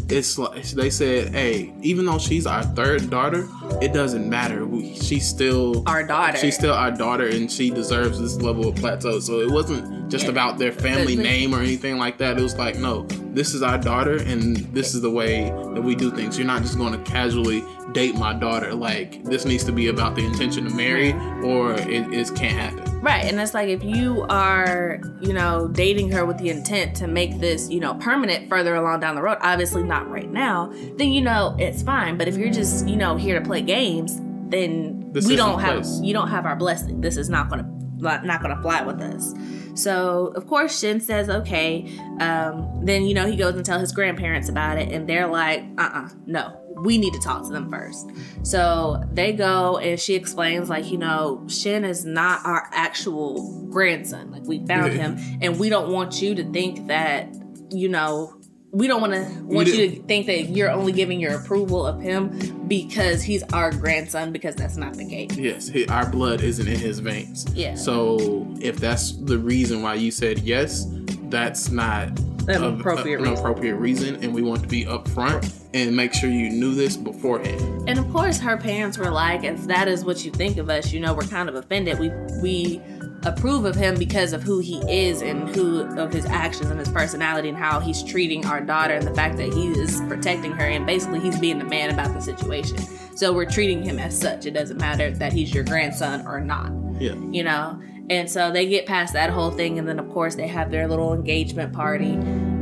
It's 0.08 0.38
like 0.38 0.62
they 0.62 0.90
said, 0.90 1.34
hey, 1.34 1.72
even 1.82 2.04
though 2.04 2.18
she's 2.18 2.46
our 2.46 2.62
third 2.62 3.10
daughter, 3.10 3.48
it 3.82 3.92
doesn't 3.92 4.28
matter. 4.28 4.64
We, 4.66 4.94
she's 4.94 5.26
still 5.26 5.82
Our 5.86 6.04
daughter. 6.06 6.38
She's 6.38 6.54
still 6.54 6.74
our 6.74 6.90
daughter, 6.90 7.26
and 7.28 7.50
she 7.50 7.70
deserves 7.70 8.20
this 8.20 8.36
level 8.40 8.68
of 8.68 8.76
plateau. 8.76 9.20
So 9.20 9.40
it 9.40 9.50
wasn't 9.50 10.10
just 10.10 10.24
Yeah. 10.24 10.30
about 10.30 10.58
their 10.58 10.72
family 10.72 11.16
name 11.16 11.54
or 11.54 11.60
anything 11.60 11.98
like 11.98 12.18
that. 12.18 12.38
It 12.38 12.42
was 12.42 12.56
like, 12.56 12.76
no, 12.78 13.02
this 13.32 13.54
is 13.54 13.62
our 13.62 13.78
daughter, 13.78 14.16
and 14.16 14.56
this 14.74 14.94
is 14.94 15.00
the 15.00 15.10
way 15.10 15.50
that 15.74 15.82
we 15.82 15.94
do 15.94 16.10
things. 16.10 16.38
You're 16.38 16.46
not 16.46 16.62
just 16.62 16.76
going 16.78 16.92
to 16.92 17.10
casually 17.10 17.64
date 17.92 18.14
my 18.16 18.32
daughter. 18.32 18.74
Like 18.74 19.22
this 19.24 19.44
needs 19.44 19.64
to 19.64 19.72
be 19.72 19.88
about 19.88 20.14
the 20.14 20.24
intention 20.24 20.64
to 20.68 20.74
marry, 20.74 21.12
or 21.42 21.74
it, 21.74 22.12
it 22.12 22.34
can't 22.34 22.52
happen. 22.76 23.00
Right, 23.00 23.24
and 23.26 23.38
it's 23.38 23.52
like 23.52 23.68
if 23.68 23.84
you 23.84 24.22
are, 24.30 24.98
you 25.20 25.34
know, 25.34 25.68
dating 25.68 26.10
her 26.12 26.24
with 26.24 26.38
the 26.38 26.48
intent 26.48 26.96
to 26.96 27.06
make 27.06 27.38
this, 27.38 27.68
you 27.68 27.78
know, 27.78 27.92
permanent 27.94 28.48
further 28.48 28.74
along 28.76 29.00
down 29.00 29.14
the 29.14 29.20
road, 29.20 29.36
obviously 29.42 29.82
not 29.82 30.08
right 30.10 30.30
now, 30.30 30.72
then 30.96 31.12
you 31.12 31.20
know 31.20 31.54
it's 31.58 31.82
fine. 31.82 32.16
But 32.16 32.28
if 32.28 32.36
you're 32.38 32.50
just, 32.50 32.88
you 32.88 32.96
know, 32.96 33.14
here 33.16 33.38
to 33.38 33.44
play 33.44 33.53
games, 33.60 34.20
then 34.48 35.10
This 35.12 35.26
we 35.26 35.36
don't 35.36 35.60
have 35.60 35.82
place. 35.82 36.00
you 36.02 36.12
don't 36.12 36.28
have 36.28 36.46
our 36.46 36.56
blessing. 36.56 37.00
This 37.00 37.16
is 37.16 37.28
not 37.28 37.48
gonna 37.48 37.70
not 37.98 38.42
gonna 38.42 38.60
fly 38.60 38.82
with 38.82 39.00
us. 39.00 39.32
So 39.74 40.32
of 40.36 40.46
course 40.46 40.78
Shin 40.78 41.00
says 41.00 41.28
okay. 41.30 41.90
Um, 42.20 42.80
then 42.84 43.04
you 43.04 43.14
know 43.14 43.26
he 43.26 43.36
goes 43.36 43.54
and 43.54 43.64
tell 43.64 43.78
his 43.78 43.92
grandparents 43.92 44.48
about 44.48 44.78
it, 44.78 44.92
and 44.92 45.08
they're 45.08 45.26
like, 45.28 45.64
uh 45.78 45.90
uh 45.92 46.08
no. 46.26 46.60
We 46.76 46.98
need 46.98 47.12
to 47.14 47.20
talk 47.20 47.46
to 47.46 47.52
them 47.52 47.70
first. 47.70 48.10
So 48.42 49.00
they 49.12 49.32
go 49.32 49.78
and 49.78 49.98
she 49.98 50.16
explains, 50.16 50.68
like, 50.68 50.90
you 50.90 50.98
know, 50.98 51.46
Shin 51.48 51.84
is 51.84 52.04
not 52.04 52.44
our 52.44 52.68
actual 52.72 53.68
grandson. 53.70 54.32
Like, 54.32 54.42
we 54.44 54.66
found 54.66 54.92
him, 54.92 55.16
and 55.40 55.60
we 55.60 55.68
don't 55.68 55.92
want 55.92 56.20
you 56.20 56.34
to 56.34 56.44
think 56.52 56.88
that, 56.88 57.32
you 57.70 57.88
know, 57.88 58.34
we 58.74 58.86
don't 58.88 59.00
want 59.00 59.12
to 59.14 59.22
want 59.44 59.68
you 59.68 59.88
to 59.90 60.02
think 60.02 60.26
that 60.26 60.48
you're 60.50 60.70
only 60.70 60.92
giving 60.92 61.20
your 61.20 61.34
approval 61.36 61.86
of 61.86 62.00
him 62.00 62.66
because 62.66 63.22
he's 63.22 63.42
our 63.52 63.70
grandson, 63.70 64.32
because 64.32 64.54
that's 64.56 64.76
not 64.76 64.94
the 64.94 65.08
case. 65.08 65.36
Yes, 65.36 65.68
he, 65.68 65.86
our 65.86 66.08
blood 66.10 66.40
isn't 66.42 66.66
in 66.66 66.78
his 66.78 66.98
veins. 66.98 67.46
Yeah. 67.54 67.76
So 67.76 68.46
if 68.60 68.76
that's 68.78 69.12
the 69.12 69.38
reason 69.38 69.82
why 69.82 69.94
you 69.94 70.10
said 70.10 70.40
yes, 70.40 70.86
that's 71.30 71.70
not 71.70 72.08
An 72.48 72.62
a- 72.64 72.68
appropriate 72.76 73.18
an 73.20 73.22
reason. 73.28 73.38
appropriate 73.38 73.76
reason, 73.76 74.16
and 74.24 74.34
we 74.34 74.42
want 74.42 74.62
to 74.62 74.68
be 74.68 74.84
upfront 74.84 75.52
and 75.72 75.94
make 75.96 76.12
sure 76.14 76.30
you 76.30 76.50
knew 76.50 76.74
this 76.74 76.96
beforehand. 76.96 77.88
And 77.88 77.98
of 77.98 78.08
course, 78.12 78.38
her 78.40 78.56
parents 78.56 78.96
were 78.98 79.10
like, 79.10 79.44
if 79.44 79.64
that 79.66 79.88
is 79.88 80.04
what 80.04 80.24
you 80.24 80.30
think 80.30 80.56
of 80.56 80.68
us, 80.70 80.92
you 80.92 81.00
know, 81.00 81.14
we're 81.14 81.22
kind 81.26 81.48
of 81.48 81.54
offended. 81.54 81.98
We 81.98 82.10
we 82.42 82.80
approve 83.26 83.64
of 83.64 83.74
him 83.74 83.96
because 83.96 84.32
of 84.32 84.42
who 84.42 84.58
he 84.58 84.78
is 84.90 85.22
and 85.22 85.48
who 85.54 85.82
of 85.98 86.12
his 86.12 86.26
actions 86.26 86.70
and 86.70 86.78
his 86.78 86.88
personality 86.88 87.48
and 87.48 87.56
how 87.58 87.80
he's 87.80 88.02
treating 88.02 88.44
our 88.46 88.60
daughter 88.60 88.94
and 88.94 89.06
the 89.06 89.14
fact 89.14 89.36
that 89.36 89.52
he 89.52 89.68
is 89.68 90.00
protecting 90.08 90.52
her 90.52 90.64
and 90.66 90.86
basically 90.86 91.20
he's 91.20 91.38
being 91.38 91.58
the 91.58 91.64
man 91.64 91.90
about 91.90 92.12
the 92.14 92.20
situation. 92.20 92.76
So 93.16 93.32
we're 93.32 93.50
treating 93.50 93.82
him 93.82 93.98
as 93.98 94.18
such. 94.18 94.46
It 94.46 94.52
doesn't 94.52 94.78
matter 94.78 95.10
that 95.12 95.32
he's 95.32 95.54
your 95.54 95.64
grandson 95.64 96.26
or 96.26 96.40
not 96.40 96.70
Yeah. 97.00 97.14
you 97.30 97.42
know 97.42 97.80
and 98.10 98.30
so 98.30 98.50
they 98.52 98.66
get 98.66 98.84
past 98.84 99.14
that 99.14 99.30
whole 99.30 99.50
thing 99.50 99.78
and 99.78 99.88
then 99.88 99.98
of 99.98 100.10
course 100.10 100.34
they 100.34 100.46
have 100.46 100.70
their 100.70 100.86
little 100.86 101.14
engagement 101.14 101.72
party 101.72 102.12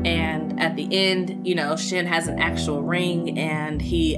and 0.05 0.61
at 0.61 0.77
the 0.77 0.87
end 0.93 1.45
you 1.47 1.55
know 1.55 1.75
shin 1.75 2.07
has 2.07 2.29
an 2.29 2.39
actual 2.39 2.81
ring 2.83 3.37
and 3.39 3.83
he 3.83 4.17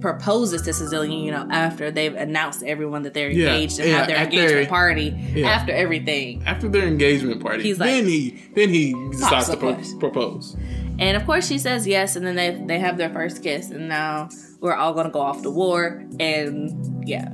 proposes 0.00 0.62
to 0.62 0.72
Sicilian, 0.72 1.20
you 1.24 1.30
know, 1.30 1.46
after 1.50 1.90
they've 1.90 2.14
announced 2.14 2.60
to 2.60 2.66
everyone 2.68 3.02
that 3.02 3.14
they're 3.14 3.30
Yeah, 3.30 3.52
engaged 3.54 3.78
and 3.80 3.88
yeah, 3.88 3.98
have 3.98 4.06
their 4.06 4.16
engagement 4.22 4.68
party 4.68 5.14
yeah. 5.34 5.48
after 5.48 5.72
everything. 5.72 6.42
After 6.46 6.68
their 6.68 6.86
engagement 6.86 7.40
party, 7.42 7.62
He's 7.62 7.78
like- 7.78 7.90
then 7.90 8.06
he 8.06 8.42
then 8.54 8.68
he 8.68 8.94
decides 9.12 9.48
to 9.48 9.56
pro- 9.56 9.78
propose. 9.98 10.56
And 10.98 11.16
of 11.16 11.24
course 11.26 11.46
she 11.46 11.58
says 11.58 11.86
yes, 11.86 12.16
and 12.16 12.26
then 12.26 12.36
they 12.36 12.62
they 12.66 12.78
have 12.78 12.96
their 12.98 13.10
first 13.10 13.42
kiss, 13.42 13.70
and 13.70 13.88
now 13.88 14.28
we're 14.60 14.74
all 14.74 14.92
gonna 14.94 15.10
go 15.10 15.20
off 15.20 15.42
to 15.42 15.50
war, 15.50 16.04
and 16.20 17.08
yeah. 17.08 17.28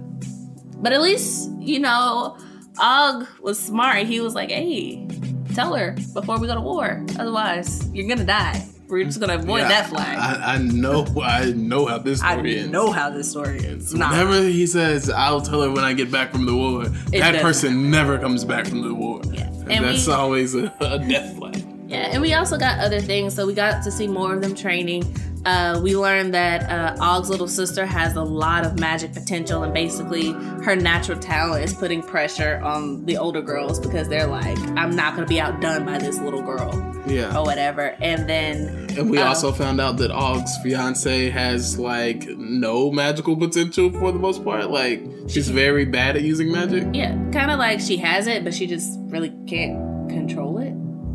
But 0.77 0.93
at 0.93 1.01
least 1.01 1.51
you 1.61 1.79
know, 1.79 2.37
Og 2.81 3.27
was 3.41 3.59
smart. 3.59 4.07
He 4.07 4.21
was 4.21 4.35
like, 4.35 4.51
"Hey, 4.51 5.07
tell 5.55 5.75
her 5.75 5.95
before 6.15 6.39
we 6.41 6.47
go 6.47 6.55
to 6.55 6.61
war. 6.61 7.05
Otherwise, 7.19 7.89
you're 7.93 8.09
gonna 8.09 8.25
die. 8.25 8.67
We're 8.93 9.05
just 9.05 9.19
gonna 9.21 9.37
avoid 9.37 9.61
Yeah, 9.63 9.69
that 9.69 9.87
flag." 9.89 10.19
I, 10.19 10.55
I 10.55 10.59
know 10.59 11.07
I 11.23 11.53
know 11.53 11.87
how 11.87 11.99
this 11.99 12.23
I, 12.23 12.35
story 12.35 12.59
ends. 12.59 12.69
I 12.69 12.71
know 12.71 12.93
how 12.93 13.09
this 13.11 13.31
story 13.31 13.65
ends. 13.67 13.95
Nah. 13.95 14.11
Whenever 14.11 14.43
he 14.43 14.67
says, 14.67 15.09
"I'll 15.11 15.41
tell 15.41 15.63
her 15.63 15.71
when 15.71 15.83
I 15.83 15.95
get 15.95 16.11
back 16.11 16.31
from 16.31 16.45
the 16.45 16.55
war," 16.55 16.85
that 16.85 17.11
doesn't 17.13 17.41
person 17.41 17.91
never 17.91 18.19
comes 18.19 18.45
back 18.45 18.67
from 18.67 18.83
the 18.83 18.93
war. 18.95 19.23
Yeah. 19.33 19.47
And, 19.47 19.73
And 19.73 19.85
that's 19.87 20.07
we- 20.07 20.13
always 20.13 20.55
a, 20.55 20.73
a 20.81 20.99
death 20.99 21.37
flag. 21.37 21.65
Yeah, 21.89 22.09
and 22.13 22.23
we 22.23 22.33
also 22.35 22.59
got 22.59 22.79
other 22.81 23.01
things. 23.01 23.35
So 23.35 23.47
we 23.47 23.55
got 23.55 23.83
to 23.85 23.91
see 23.91 24.07
more 24.07 24.35
of 24.35 24.41
them 24.43 24.55
training. 24.55 25.05
Uh, 25.45 25.81
we 25.83 25.97
learned 25.97 26.33
that 26.35 26.71
uh, 26.71 26.97
Og's 27.01 27.29
little 27.29 27.49
sister 27.49 27.85
has 27.85 28.15
a 28.17 28.23
lot 28.23 28.65
of 28.65 28.79
magic 28.79 29.13
potential, 29.13 29.63
and 29.65 29.75
basically 29.75 30.33
her 30.65 30.77
natural 30.77 31.19
talent 31.19 31.65
is 31.65 31.75
putting 31.75 32.01
pressure 32.03 32.61
on 32.63 33.05
the 33.07 33.17
older 33.17 33.43
girls 33.43 33.81
because 33.81 34.09
they're 34.09 34.27
like, 34.29 34.57
"I'm 34.77 34.95
not 34.95 35.17
going 35.17 35.27
to 35.27 35.33
be 35.33 35.41
outdone 35.41 35.85
by 35.85 35.99
this 35.99 36.19
little 36.21 36.43
girl 36.43 36.71
Yeah. 37.07 37.37
or 37.39 37.45
whatever." 37.45 37.97
And 38.01 38.29
then, 38.29 38.87
And 38.97 39.11
we 39.11 39.19
uh, 39.19 39.27
also 39.29 39.53
found 39.53 39.81
out 39.81 39.97
that 39.99 40.11
Og's 40.11 40.57
fiance 40.59 41.31
has 41.31 41.79
like 41.79 42.27
no 42.29 42.91
magical 42.91 43.37
potential 43.37 43.91
for 43.93 44.13
the 44.13 44.19
most 44.19 44.45
part. 44.45 44.71
Like 44.71 45.03
she's 45.29 45.49
very 45.49 45.85
bad 45.85 46.17
at 46.17 46.23
using 46.23 46.51
magic. 46.53 46.87
yeah, 46.93 47.13
kind 47.33 47.51
of 47.51 47.59
like 47.59 47.81
she 47.81 47.97
has 47.99 48.27
it, 48.27 48.45
but 48.45 48.55
she 48.55 48.67
just 48.67 48.99
really 49.05 49.31
can't 49.47 50.09
control 50.09 50.59
it. 50.59 50.73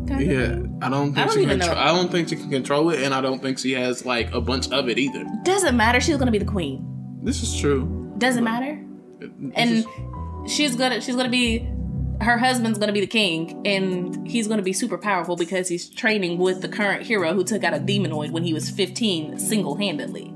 Kind 0.08 0.22
of. 0.22 0.28
Yeah, 0.28 0.86
I 0.86 0.88
don't 0.90 1.12
think 1.14 1.18
I 1.18 1.24
don't 1.26 1.34
she 1.34 1.42
even 1.42 1.60
can. 1.60 1.68
know. 1.68 1.74
I 1.78 1.86
don't 1.88 2.10
think 2.10 2.28
she 2.30 2.36
can 2.36 2.48
control 2.50 2.90
it, 2.90 3.02
and 3.02 3.12
I 3.14 3.20
don't 3.20 3.40
think 3.42 3.58
she 3.58 3.72
has 3.72 4.06
like 4.06 4.32
a 4.32 4.40
bunch 4.40 4.70
of 4.70 4.88
it 4.88 4.98
either. 4.98 5.24
Doesn't 5.44 5.76
matter. 5.76 6.00
She's 6.00 6.16
going 6.16 6.26
to 6.26 6.32
be 6.32 6.38
the 6.38 6.44
queen. 6.46 6.84
This 7.22 7.42
is 7.42 7.58
true. 7.60 8.12
Doesn't 8.18 8.44
matter. 8.44 8.80
This 9.20 9.30
and 9.54 9.70
is- 9.70 9.86
she's 10.52 10.76
gonna 10.76 11.00
she's 11.02 11.14
gonna 11.16 11.28
be 11.28 11.68
her 12.20 12.38
husband's 12.38 12.78
gonna 12.78 12.92
be 12.92 13.00
the 13.00 13.06
king 13.06 13.60
and 13.64 14.26
he's 14.26 14.48
gonna 14.48 14.62
be 14.62 14.72
super 14.72 14.98
powerful 14.98 15.36
because 15.36 15.68
he's 15.68 15.88
training 15.88 16.38
with 16.38 16.60
the 16.60 16.68
current 16.68 17.02
hero 17.02 17.32
who 17.32 17.44
took 17.44 17.64
out 17.64 17.74
a 17.74 17.78
demonoid 17.78 18.30
when 18.30 18.42
he 18.42 18.52
was 18.52 18.70
15 18.70 19.38
single-handedly. 19.38 20.34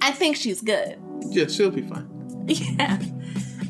I 0.00 0.12
think 0.12 0.36
she's 0.36 0.60
good. 0.60 0.98
Yeah, 1.28 1.46
she'll 1.46 1.70
be 1.70 1.82
fine. 1.82 2.08
yeah. 2.46 2.98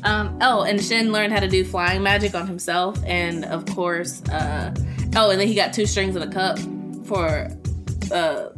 Um 0.03 0.37
oh 0.41 0.63
and 0.63 0.81
shin 0.83 1.11
learned 1.11 1.33
how 1.33 1.39
to 1.39 1.47
do 1.47 1.63
flying 1.65 2.03
magic 2.03 2.35
on 2.35 2.47
himself 2.47 2.99
and 3.05 3.45
of 3.45 3.65
course 3.65 4.21
uh 4.29 4.73
oh 5.15 5.31
and 5.31 5.39
then 5.41 5.47
he 5.47 5.55
got 5.55 5.73
two 5.73 5.85
strings 5.85 6.15
in 6.15 6.21
a 6.21 6.31
cup 6.31 6.59
for 7.05 7.49
uh 8.11 8.49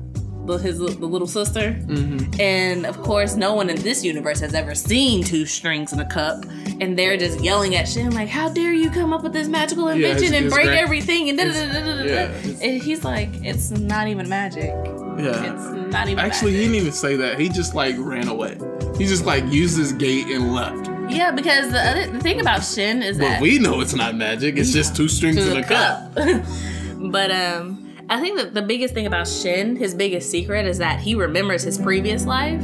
the- 0.57 0.63
his 0.67 0.79
the 0.79 0.85
little 1.15 1.27
sister 1.27 1.67
Mm-hmm. 1.88 2.39
and 2.41 2.85
of 2.85 2.97
course, 3.01 3.35
no 3.35 3.53
one 3.53 3.69
in 3.69 3.77
this 3.81 4.03
universe 4.03 4.39
has 4.41 4.53
ever 4.53 4.73
seen 4.75 5.23
two 5.23 5.45
strings 5.45 5.93
in 5.93 5.99
a 5.99 6.05
cup. 6.19 6.45
And 6.81 6.97
they're 6.97 7.17
just 7.17 7.41
yelling 7.41 7.75
at 7.75 7.88
Shin, 7.89 8.12
like, 8.15 8.29
How 8.29 8.47
dare 8.49 8.71
you 8.73 8.89
come 8.89 9.12
up 9.13 9.21
with 9.23 9.33
this 9.33 9.47
magical 9.49 9.88
Yeah, 9.89 9.95
invention 9.95 10.23
his- 10.27 10.31
and 10.33 10.43
his 10.45 10.53
break 10.53 10.65
grand- 10.67 10.79
everything? 10.79 11.29
And, 11.29 11.38
yeah, 11.39 12.31
and 12.62 12.81
he's 12.81 13.03
like, 13.03 13.29
It's 13.43 13.71
not 13.71 14.07
even 14.07 14.27
magic. 14.29 14.73
Yeah. 15.17 15.53
It's 15.53 15.91
not 15.93 16.07
even 16.07 16.19
Actually, 16.19 16.53
he 16.53 16.59
didn't 16.62 16.75
even 16.75 16.91
say 16.93 17.15
that. 17.17 17.38
He 17.39 17.49
just 17.49 17.75
like 17.75 17.95
ran 17.97 18.27
away. 18.29 18.57
He 18.97 19.05
just 19.05 19.25
like 19.25 19.43
used 19.51 19.77
his 19.77 19.91
gate 19.93 20.27
and 20.27 20.53
left. 20.53 20.89
Yeah, 21.12 21.31
because 21.31 21.71
the 21.71 21.79
other 21.79 22.07
the 22.12 22.19
thing 22.21 22.39
about 22.39 22.63
Shin 22.63 23.01
is 23.03 23.17
that 23.17 23.41
we 23.41 23.59
know 23.59 23.81
it's 23.81 23.95
not 23.95 24.15
magic. 24.15 24.57
It's 24.57 24.71
just 24.71 24.95
two 24.95 25.07
strings 25.09 25.38
in 25.38 25.57
a 25.57 25.63
cup. 25.63 26.15
cup. 26.15 26.43
but 27.12 27.31
um 27.31 27.78
I 28.09 28.19
think 28.19 28.37
that 28.37 28.53
the 28.53 28.61
biggest 28.61 28.93
thing 28.93 29.05
about 29.05 29.27
Shin, 29.27 29.75
his 29.75 29.93
biggest 29.93 30.31
secret 30.31 30.65
is 30.65 30.79
that 30.79 30.99
he 30.99 31.13
remembers 31.15 31.61
his 31.63 31.77
previous 31.77 32.25
life, 32.25 32.61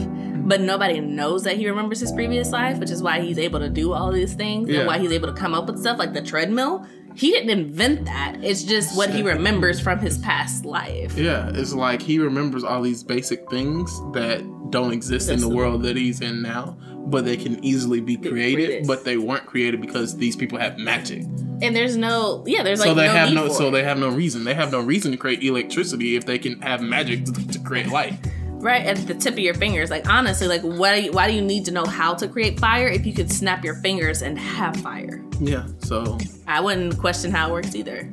but 0.48 0.60
nobody 0.62 1.00
knows 1.00 1.44
that 1.44 1.56
he 1.58 1.70
remembers 1.70 2.00
his 2.00 2.12
previous 2.12 2.52
life, 2.52 2.80
which 2.80 2.90
is 2.90 3.04
why 3.04 3.20
he's 3.22 3.38
able 3.38 3.60
to 3.60 3.70
do 3.70 3.94
all 3.94 4.12
these 4.12 4.34
things 4.34 4.70
Yeah. 4.70 4.80
and 4.80 4.88
why 4.88 4.98
he's 4.98 5.12
able 5.12 5.28
to 5.28 5.34
come 5.40 5.54
up 5.54 5.68
with 5.68 5.80
stuff 5.80 6.00
like 6.00 6.14
the 6.14 6.22
treadmill. 6.22 6.86
He 7.16 7.32
didn't 7.32 7.52
invent 7.52 8.06
that. 8.06 8.38
It's 8.44 8.64
just 8.64 8.98
what 8.98 9.10
he 9.10 9.22
remembers 9.22 9.80
from 9.80 10.00
his 10.00 10.18
past 10.18 10.66
life. 10.66 11.16
Yeah, 11.18 11.50
it's 11.54 11.74
like 11.74 12.02
he 12.02 12.20
remembers 12.20 12.64
all 12.64 12.82
these 12.82 13.04
basic 13.04 13.50
things 13.50 13.90
that 14.14 14.44
don't 14.72 14.92
exist 14.92 15.30
in 15.30 15.40
the 15.40 15.48
world 15.48 15.84
that 15.84 15.96
he's 15.96 16.20
in 16.22 16.42
now, 16.42 16.76
but 17.06 17.24
they 17.24 17.38
can 17.38 17.64
easily 17.64 18.02
be 18.02 18.18
created. 18.18 18.86
but 18.88 19.06
they 19.06 19.16
weren't 19.18 19.46
created 19.46 19.80
because 19.80 20.18
these 20.18 20.36
people 20.36 20.58
have 20.60 20.78
magic. 20.78 21.24
And 21.62 21.76
there's 21.76 21.96
no 21.98 22.44
yeah, 22.48 22.64
there's 22.64 22.80
like 22.80 22.88
so 22.88 22.94
they 22.94 23.08
no 23.08 23.14
have 23.14 23.34
no 23.34 23.50
so 23.50 23.68
it. 23.68 23.72
they 23.72 23.84
have 23.84 23.98
no 23.98 24.10
reason. 24.10 24.44
They 24.44 24.54
have 24.54 24.72
no 24.72 24.80
reason 24.82 25.12
to 25.12 25.18
create 25.18 25.44
electricity 25.44 26.16
if 26.16 26.26
they 26.26 26.38
can 26.38 26.62
have 26.62 26.82
magic 26.82 27.26
to, 27.26 27.48
to 27.48 27.60
create 27.60 27.88
light. 27.88 28.14
right 28.52 28.86
at 28.86 28.98
the 29.08 29.14
tip 29.14 29.34
of 29.34 29.40
your 29.40 29.54
fingers. 29.54 29.90
Like 29.90 30.10
honestly, 30.10 30.48
like 30.48 30.62
why 30.62 31.00
do 31.00 31.06
you, 31.06 31.12
why 31.12 31.28
do 31.28 31.34
you 31.34 31.42
need 31.42 31.66
to 31.66 31.72
know 31.72 31.86
how 31.86 32.14
to 32.16 32.28
create 32.28 32.60
fire 32.60 32.88
if 32.88 33.06
you 33.06 33.14
could 33.14 33.32
snap 33.32 33.64
your 33.64 33.76
fingers 33.76 34.22
and 34.22 34.38
have 34.38 34.76
fire? 34.78 35.24
Yeah, 35.40 35.68
so 35.80 36.18
I 36.48 36.62
wouldn't 36.62 36.98
question 37.00 37.32
how 37.32 37.50
it 37.50 37.52
works 37.52 37.76
either. 37.76 38.12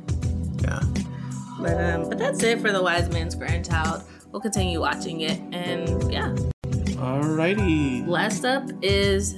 yeah. 0.63 0.81
But 1.61 1.81
um, 1.81 2.09
but 2.09 2.19
that's 2.19 2.43
it 2.43 2.61
for 2.61 2.73
the 2.73 2.83
Wise 2.83 3.09
Man's 3.11 3.35
Grandchild. 3.35 4.03
We'll 4.33 4.43
continue 4.43 4.81
watching 4.81 5.21
it, 5.21 5.41
and 5.53 6.13
yeah. 6.13 6.35
Alrighty. 6.97 8.07
Last 8.07 8.45
up 8.45 8.69
is 8.83 9.35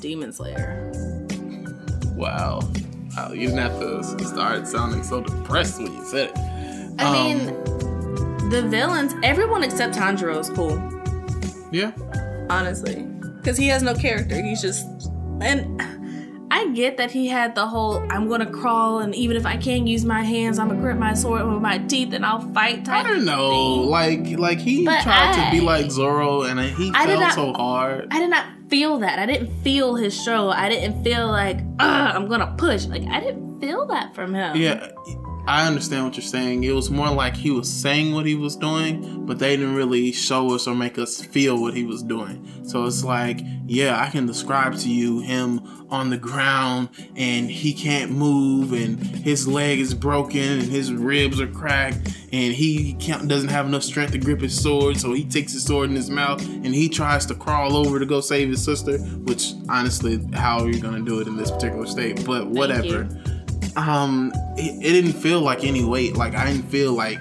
Demon 0.00 0.32
Slayer. 0.32 0.90
Wow. 2.14 2.60
Wow, 3.16 3.32
you 3.32 3.48
didn't 3.48 3.58
have 3.58 3.78
to 3.80 4.02
start 4.24 4.66
sounding 4.66 5.02
so 5.02 5.20
depressed 5.20 5.80
when 5.80 5.92
you 5.92 6.04
said 6.04 6.30
it. 6.30 6.38
I 6.98 7.04
Um, 7.04 7.12
mean, 7.38 7.46
the 8.50 8.62
villains, 8.68 9.14
everyone 9.22 9.62
except 9.62 9.94
Tanjiro 9.94 10.38
is 10.38 10.48
cool, 10.50 10.80
Yeah. 11.70 11.92
honestly, 12.50 13.06
because 13.36 13.56
he 13.56 13.66
has 13.68 13.82
no 13.82 13.94
character. 13.94 14.40
He's 14.42 14.60
just 14.62 14.86
and. 15.40 15.82
I 16.54 16.68
get 16.74 16.98
that 16.98 17.10
he 17.10 17.28
had 17.28 17.54
the 17.54 17.66
whole 17.66 18.02
"I'm 18.10 18.28
gonna 18.28 18.44
crawl, 18.44 18.98
and 18.98 19.14
even 19.14 19.38
if 19.38 19.46
I 19.46 19.56
can't 19.56 19.88
use 19.88 20.04
my 20.04 20.22
hands, 20.22 20.58
I'm 20.58 20.68
gonna 20.68 20.80
grip 20.82 20.98
my 20.98 21.14
sword 21.14 21.46
with 21.50 21.62
my 21.62 21.78
teeth 21.78 22.12
and 22.12 22.26
I'll 22.26 22.40
fight." 22.52 22.86
I 22.90 23.02
don't 23.02 23.24
know. 23.24 23.50
thing. 23.80 23.88
Like 23.88 24.38
like 24.38 24.58
he 24.58 24.84
But 24.84 25.00
tried 25.00 25.32
to 25.46 25.50
be 25.50 25.62
like 25.62 25.90
Zoro 25.90 26.42
and 26.42 26.60
he 26.60 26.92
I 26.94 27.06
fell 27.06 27.20
not- 27.20 27.32
so 27.32 27.54
hard. 27.54 28.08
I 28.10 28.18
did 28.18 28.28
not 28.28 28.44
feel 28.72 28.98
that. 29.00 29.18
I 29.18 29.26
didn't 29.26 29.54
feel 29.62 29.96
his 29.96 30.18
show. 30.18 30.48
I 30.48 30.70
didn't 30.70 31.04
feel 31.04 31.26
like, 31.26 31.58
I'm 31.78 32.26
gonna 32.26 32.54
push. 32.56 32.86
Like 32.86 33.02
I 33.02 33.20
didn't 33.20 33.60
feel 33.60 33.84
that 33.88 34.14
from 34.14 34.34
him. 34.34 34.56
Yeah, 34.56 34.88
I 35.46 35.66
understand 35.66 36.06
what 36.06 36.16
you're 36.16 36.22
saying. 36.22 36.64
It 36.64 36.72
was 36.72 36.90
more 36.90 37.10
like 37.10 37.36
he 37.36 37.50
was 37.50 37.68
saying 37.70 38.14
what 38.14 38.24
he 38.24 38.34
was 38.34 38.56
doing, 38.56 39.26
but 39.26 39.38
they 39.38 39.58
didn't 39.58 39.74
really 39.74 40.10
show 40.12 40.54
us 40.54 40.66
or 40.66 40.74
make 40.74 40.98
us 40.98 41.22
feel 41.22 41.60
what 41.60 41.74
he 41.74 41.84
was 41.84 42.02
doing. 42.02 42.48
So 42.64 42.86
it's 42.86 43.04
like, 43.04 43.40
yeah, 43.66 44.00
I 44.00 44.08
can 44.08 44.24
describe 44.24 44.74
to 44.78 44.88
you 44.88 45.20
him 45.20 45.61
on 45.92 46.08
the 46.08 46.16
ground 46.16 46.88
and 47.16 47.50
he 47.50 47.72
can't 47.74 48.10
move 48.10 48.72
and 48.72 48.98
his 48.98 49.46
leg 49.46 49.78
is 49.78 49.92
broken 49.92 50.40
and 50.40 50.62
his 50.62 50.90
ribs 50.92 51.38
are 51.40 51.46
cracked 51.46 51.98
and 52.32 52.54
he 52.54 52.94
can't, 52.94 53.28
doesn't 53.28 53.50
have 53.50 53.66
enough 53.66 53.82
strength 53.82 54.12
to 54.12 54.18
grip 54.18 54.40
his 54.40 54.58
sword, 54.58 54.96
so 54.96 55.12
he 55.12 55.22
takes 55.22 55.52
his 55.52 55.64
sword 55.64 55.90
in 55.90 55.94
his 55.96 56.08
mouth 56.08 56.42
and 56.48 56.74
he 56.74 56.88
tries 56.88 57.26
to 57.26 57.34
crawl 57.34 57.76
over 57.76 57.98
to 57.98 58.06
go 58.06 58.22
save 58.22 58.48
his 58.48 58.64
sister. 58.64 58.98
Which 58.98 59.52
honestly, 59.68 60.18
how 60.32 60.60
are 60.60 60.68
you 60.70 60.80
gonna 60.80 61.02
do 61.02 61.20
it 61.20 61.26
in 61.26 61.36
this 61.36 61.50
particular 61.50 61.86
state? 61.86 62.24
But 62.24 62.48
whatever. 62.48 63.06
um 63.76 64.32
it, 64.56 64.84
it 64.84 64.92
didn't 64.92 65.12
feel 65.12 65.40
like 65.40 65.62
any 65.62 65.84
weight. 65.84 66.16
Like 66.16 66.34
i 66.34 66.46
didn't 66.50 66.68
feel 66.70 66.94
like 66.94 67.20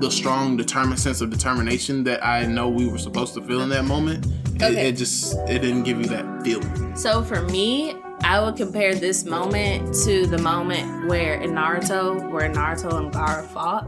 the 0.00 0.10
strong 0.10 0.56
determined 0.56 0.98
sense 0.98 1.20
of 1.20 1.30
determination 1.30 2.02
that 2.04 2.24
i 2.24 2.44
know 2.44 2.68
we 2.68 2.88
were 2.88 2.98
supposed 2.98 3.34
to 3.34 3.42
feel 3.42 3.62
in 3.62 3.68
that 3.70 3.84
moment. 3.84 4.26
It, 4.56 4.74
it 4.78 4.96
just 4.96 5.36
it 5.48 5.58
didn't 5.60 5.82
give 5.82 5.98
you 5.98 6.06
that 6.06 6.44
feeling. 6.44 6.94
So 6.96 7.22
for 7.24 7.42
me, 7.42 7.96
I 8.24 8.40
would 8.40 8.56
compare 8.56 8.94
this 8.94 9.24
moment 9.24 9.94
to 10.04 10.26
the 10.26 10.38
moment 10.38 11.08
where 11.08 11.40
in 11.40 11.52
Naruto, 11.52 12.30
where 12.30 12.48
Naruto 12.48 12.98
and 12.98 13.12
Gaara 13.12 13.46
fought 13.48 13.86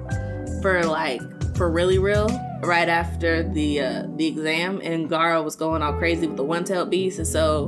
for 0.63 0.85
like 0.85 1.21
for 1.57 1.71
really 1.71 1.99
real, 1.99 2.29
right 2.63 2.89
after 2.89 3.49
the 3.49 3.81
uh, 3.81 4.03
the 4.17 4.27
exam, 4.27 4.81
and 4.83 5.09
Gaara 5.09 5.43
was 5.45 5.57
going 5.57 5.83
all 5.83 5.95
crazy 5.95 6.27
with 6.27 6.37
the 6.37 6.45
one-tailed 6.45 6.91
beast, 6.91 7.19
and 7.19 7.29
so 7.29 7.67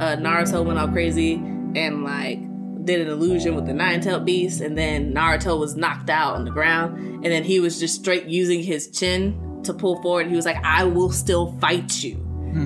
uh, 0.00 0.16
Naruto 0.16 0.64
went 0.64 0.78
all 0.78 0.88
crazy 0.88 1.34
and 1.34 2.04
like 2.04 2.38
did 2.84 3.00
an 3.00 3.08
illusion 3.08 3.54
with 3.54 3.66
the 3.66 3.72
nine-tailed 3.72 4.24
beast, 4.24 4.60
and 4.60 4.76
then 4.76 5.14
Naruto 5.14 5.58
was 5.58 5.76
knocked 5.76 6.10
out 6.10 6.34
on 6.34 6.44
the 6.44 6.50
ground, 6.50 7.24
and 7.24 7.32
then 7.32 7.44
he 7.44 7.60
was 7.60 7.80
just 7.80 7.94
straight 8.00 8.26
using 8.26 8.62
his 8.62 8.88
chin 8.90 9.60
to 9.64 9.72
pull 9.72 10.02
forward. 10.02 10.26
He 10.28 10.36
was 10.36 10.44
like, 10.44 10.62
"I 10.64 10.84
will 10.84 11.10
still 11.10 11.52
fight 11.58 12.02
you." 12.02 12.18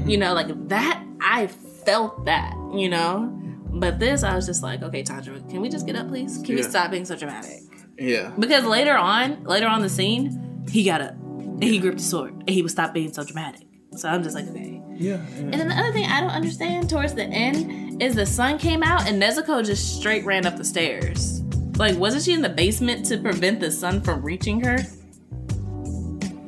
You 0.05 0.19
know, 0.19 0.35
like 0.35 0.69
that, 0.69 1.01
I 1.21 1.47
felt 1.87 2.25
that, 2.27 2.55
you 2.75 2.89
know? 2.89 3.33
But 3.71 3.99
this, 3.99 4.23
I 4.23 4.35
was 4.35 4.45
just 4.45 4.63
like, 4.63 4.83
okay, 4.83 5.03
Tanjiro, 5.03 5.49
can 5.49 5.61
we 5.61 5.69
just 5.69 5.87
get 5.87 5.97
up, 5.97 6.09
please? 6.09 6.43
Can 6.45 6.57
we 6.57 6.63
stop 6.63 6.91
being 6.91 7.05
so 7.05 7.17
dramatic? 7.17 7.63
yeah 7.99 8.33
Because 8.39 8.65
later 8.65 8.95
on, 8.97 9.45
later 9.45 9.67
on 9.67 9.81
the 9.81 9.89
scene, 9.89 10.65
he 10.71 10.85
got 10.85 11.01
up 11.01 11.13
and 11.13 11.63
he 11.63 11.79
gripped 11.79 11.99
the 11.99 12.05
sword 12.05 12.33
and 12.35 12.51
he 12.51 12.61
would 12.61 12.71
stop 12.71 12.93
being 12.93 13.13
so 13.13 13.25
dramatic. 13.25 13.63
So 13.97 14.09
I'm 14.09 14.23
just 14.23 14.35
like, 14.35 14.47
okay. 14.49 14.83
Yeah. 14.95 15.25
And 15.37 15.55
then 15.55 15.69
the 15.69 15.75
other 15.75 15.93
thing 15.93 16.05
I 16.05 16.21
don't 16.21 16.31
understand 16.31 16.91
towards 16.91 17.15
the 17.15 17.25
end 17.25 18.03
is 18.03 18.15
the 18.15 18.27
sun 18.27 18.59
came 18.59 18.83
out 18.83 19.07
and 19.09 19.23
Nezuko 19.23 19.65
just 19.65 19.97
straight 19.99 20.25
ran 20.25 20.45
up 20.45 20.57
the 20.57 20.65
stairs. 20.65 21.43
Like, 21.77 21.97
wasn't 21.97 22.25
she 22.25 22.33
in 22.33 22.43
the 22.43 22.49
basement 22.49 23.05
to 23.07 23.19
prevent 23.19 23.61
the 23.61 23.71
sun 23.71 24.01
from 24.01 24.23
reaching 24.23 24.63
her? 24.65 24.79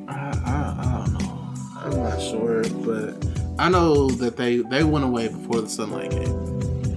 I, 0.07 0.13
I, 0.13 0.75
I 0.79 1.05
don't 1.05 1.13
know. 1.13 1.53
I'm 1.75 2.03
not 2.03 2.21
sure, 2.21 2.63
but 2.85 3.28
I 3.59 3.69
know 3.69 4.07
that 4.09 4.37
they 4.37 4.57
they 4.57 4.83
went 4.83 5.03
away 5.05 5.27
before 5.27 5.61
the 5.61 5.69
sunlight 5.69 6.11
came, 6.11 6.21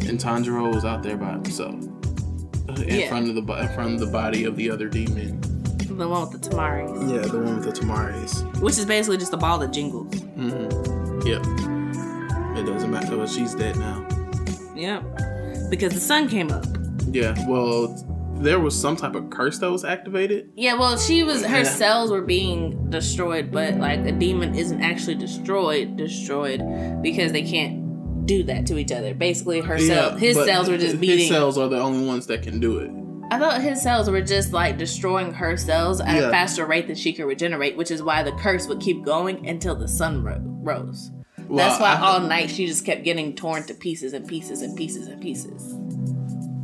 and 0.09 0.18
Tanjiro 0.20 0.72
was 0.72 0.85
out 0.85 1.03
there 1.03 1.16
by 1.16 1.33
himself 1.33 1.75
uh, 2.68 2.72
in 2.83 3.01
Yeah. 3.01 3.09
front 3.09 3.29
of 3.29 3.35
the 3.35 3.53
in 3.55 3.68
front 3.75 3.94
of 3.94 4.01
the 4.01 4.07
body 4.07 4.44
of 4.44 4.57
the 4.57 4.70
other 4.70 4.88
demon. 4.88 5.40
The 5.79 6.09
one 6.09 6.31
with 6.31 6.40
the 6.40 6.48
temaris. 6.51 6.88
Yeah, 7.12 7.22
the 7.31 7.38
one 7.38 7.57
with 7.57 7.64
the 7.64 7.72
temaris. 7.81 8.61
Which 8.61 8.79
is 8.79 8.87
basically 8.87 9.18
just 9.18 9.33
a 9.35 9.37
ball 9.37 9.59
that 9.59 9.72
jingles. 9.72 10.14
Mm-hmm. 10.14 11.27
Yep. 11.27 11.42
It 12.59 12.64
doesn't 12.66 12.90
matter. 12.90 13.16
Well, 13.16 13.27
she's 13.27 13.55
dead 13.55 13.77
now. 13.77 14.07
Yep. 14.75 15.03
Because 15.68 15.92
the 15.92 16.01
sun 16.01 16.29
came 16.29 16.51
up. 16.51 16.64
Yeah. 17.11 17.35
Well, 17.46 17.88
there 18.37 18.59
was 18.59 18.79
some 18.79 18.97
type 18.97 19.14
of 19.14 19.31
curse 19.31 19.59
that 19.59 19.71
was 19.71 19.85
activated. 19.85 20.51
Yeah, 20.57 20.75
well, 20.75 20.97
she 20.99 21.23
was 21.23 21.45
her 21.45 21.59
Yeah. 21.59 21.62
cells 21.64 22.11
were 22.11 22.23
being 22.23 22.90
destroyed, 22.90 23.51
but 23.53 23.77
like 23.77 24.01
a 24.01 24.12
demon 24.12 24.55
isn't 24.55 24.81
actually 24.83 25.14
destroyed, 25.16 25.97
destroyed 25.97 26.62
because 27.03 27.33
they 27.33 27.42
can't 27.42 28.27
do 28.27 28.42
that 28.45 28.66
to 28.66 28.79
each 28.79 28.90
other. 28.92 29.14
Basically, 29.14 29.61
her 29.61 29.79
cell, 29.79 30.16
his 30.16 30.37
cells 30.37 30.68
were 30.68 30.79
just 30.79 30.97
His 30.97 31.29
cells 31.29 31.57
are 31.59 31.68
the 31.68 31.81
only 31.81 32.07
ones 32.07 32.27
that 32.27 32.42
can 32.42 32.59
do 32.61 32.79
it. 32.79 32.90
I 33.31 33.38
thought 33.38 33.62
his 33.62 33.81
cells 33.81 34.11
were 34.11 34.21
just 34.21 34.53
like 34.53 34.77
destroying 34.77 35.33
her 35.35 35.57
cells 35.57 36.01
at 36.01 36.16
Yeah. 36.21 36.29
a 36.29 36.31
faster 36.31 36.66
rate 36.66 36.87
than 36.87 36.97
she 36.97 37.12
could 37.12 37.25
regenerate, 37.27 37.77
which 37.77 37.90
is 37.90 38.03
why 38.03 38.23
the 38.23 38.33
curse 38.33 38.66
would 38.68 38.81
keep 38.81 39.05
going 39.05 39.49
until 39.49 39.75
the 39.75 39.88
sun 39.88 40.23
ro- 40.23 40.40
rose. 40.42 41.11
Well, 41.49 41.57
That's 41.68 41.81
why 41.81 41.95
I- 41.95 42.01
all 42.01 42.21
night 42.21 42.51
she 42.51 42.66
just 42.66 42.85
kept 42.85 43.05
getting 43.05 43.35
torn 43.35 43.64
to 43.64 43.75
pieces 43.75 44.12
and 44.12 44.27
pieces 44.27 44.62
and 44.62 44.77
pieces 44.77 45.07
and 45.09 45.21
pieces. 45.21 45.75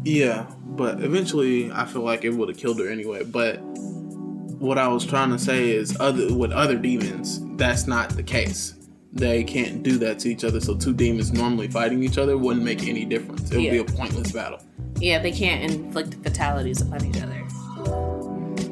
Yeah, 0.04 0.46
but 0.78 1.02
eventually 1.02 1.70
I 1.72 1.84
feel 1.84 2.02
like 2.02 2.24
it 2.24 2.30
would 2.30 2.48
have 2.48 2.56
killed 2.56 2.78
her 2.78 2.88
anyway. 2.88 3.24
But 3.24 3.58
what 3.60 4.78
I 4.78 4.88
was 4.88 5.04
trying 5.04 5.30
to 5.30 5.38
say 5.38 5.70
is, 5.70 5.96
other 6.00 6.32
with 6.32 6.52
other 6.52 6.76
demons, 6.76 7.40
that's 7.56 7.86
not 7.86 8.10
the 8.10 8.22
case. 8.22 8.74
They 9.12 9.42
can't 9.42 9.82
do 9.82 9.98
that 9.98 10.20
to 10.20 10.28
each 10.28 10.44
other. 10.44 10.60
So 10.60 10.76
two 10.76 10.94
demons 10.94 11.32
normally 11.32 11.68
fighting 11.68 12.02
each 12.02 12.18
other 12.18 12.38
wouldn't 12.38 12.64
make 12.64 12.86
any 12.86 13.04
difference. 13.04 13.50
It 13.50 13.56
would 13.60 13.70
be 13.70 13.78
a 13.78 13.84
pointless 13.84 14.32
battle. 14.32 14.60
Yeah, 15.00 15.18
they 15.18 15.32
can't 15.32 15.70
inflict 15.70 16.14
fatalities 16.22 16.80
upon 16.80 17.04
each 17.04 17.20
other. 17.22 17.44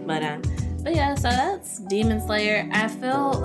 But 0.06 0.22
um, 0.22 0.42
but 0.82 0.94
yeah, 0.94 1.14
so 1.16 1.28
that's 1.30 1.80
Demon 1.80 2.20
Slayer. 2.20 2.68
I 2.72 2.86
feel, 2.88 3.44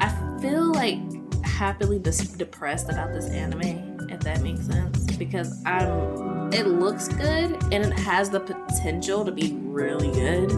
I 0.00 0.40
feel 0.42 0.72
like 0.72 0.98
happily 1.44 1.98
dis- 1.98 2.28
depressed 2.28 2.90
about 2.90 3.14
this 3.14 3.26
anime, 3.30 4.10
if 4.10 4.20
that 4.20 4.42
makes 4.42 4.66
sense, 4.66 5.16
because 5.16 5.62
I'm. 5.64 6.35
It 6.52 6.66
looks 6.66 7.08
good 7.08 7.62
and 7.72 7.74
it 7.74 7.92
has 7.98 8.30
the 8.30 8.40
potential 8.40 9.24
to 9.24 9.32
be 9.32 9.52
really 9.62 10.10
good, 10.12 10.48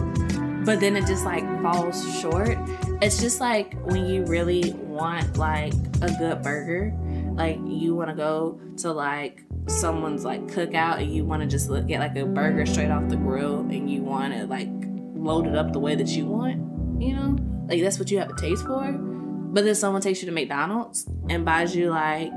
but 0.65 0.79
then 0.79 0.95
it 0.95 1.05
just 1.07 1.25
like 1.25 1.43
falls 1.61 2.19
short. 2.19 2.57
It's 3.01 3.19
just 3.19 3.41
like 3.41 3.73
when 3.85 4.05
you 4.05 4.23
really 4.25 4.73
want 4.73 5.37
like 5.37 5.73
a 6.01 6.11
good 6.17 6.41
burger, 6.43 6.93
like 7.33 7.57
you 7.65 7.95
want 7.95 8.09
to 8.09 8.15
go 8.15 8.59
to 8.77 8.91
like 8.91 9.43
someone's 9.67 10.23
like 10.23 10.41
cookout 10.47 11.01
and 11.01 11.13
you 11.13 11.25
want 11.25 11.41
to 11.41 11.47
just 11.47 11.69
look, 11.69 11.87
get 11.87 11.99
like 11.99 12.15
a 12.15 12.25
burger 12.25 12.65
straight 12.65 12.91
off 12.91 13.09
the 13.09 13.15
grill 13.15 13.59
and 13.59 13.89
you 13.89 14.01
want 14.01 14.33
to 14.33 14.45
like 14.45 14.69
load 15.15 15.47
it 15.47 15.55
up 15.55 15.73
the 15.73 15.79
way 15.79 15.95
that 15.95 16.07
you 16.07 16.25
want, 16.25 17.01
you 17.01 17.15
know? 17.15 17.35
Like 17.67 17.81
that's 17.81 17.99
what 17.99 18.11
you 18.11 18.19
have 18.19 18.29
a 18.29 18.35
taste 18.35 18.65
for. 18.65 18.91
But 18.91 19.65
then 19.65 19.75
someone 19.75 20.01
takes 20.01 20.21
you 20.21 20.27
to 20.27 20.31
McDonald's 20.31 21.07
and 21.29 21.43
buys 21.43 21.75
you 21.75 21.89
like 21.89 22.31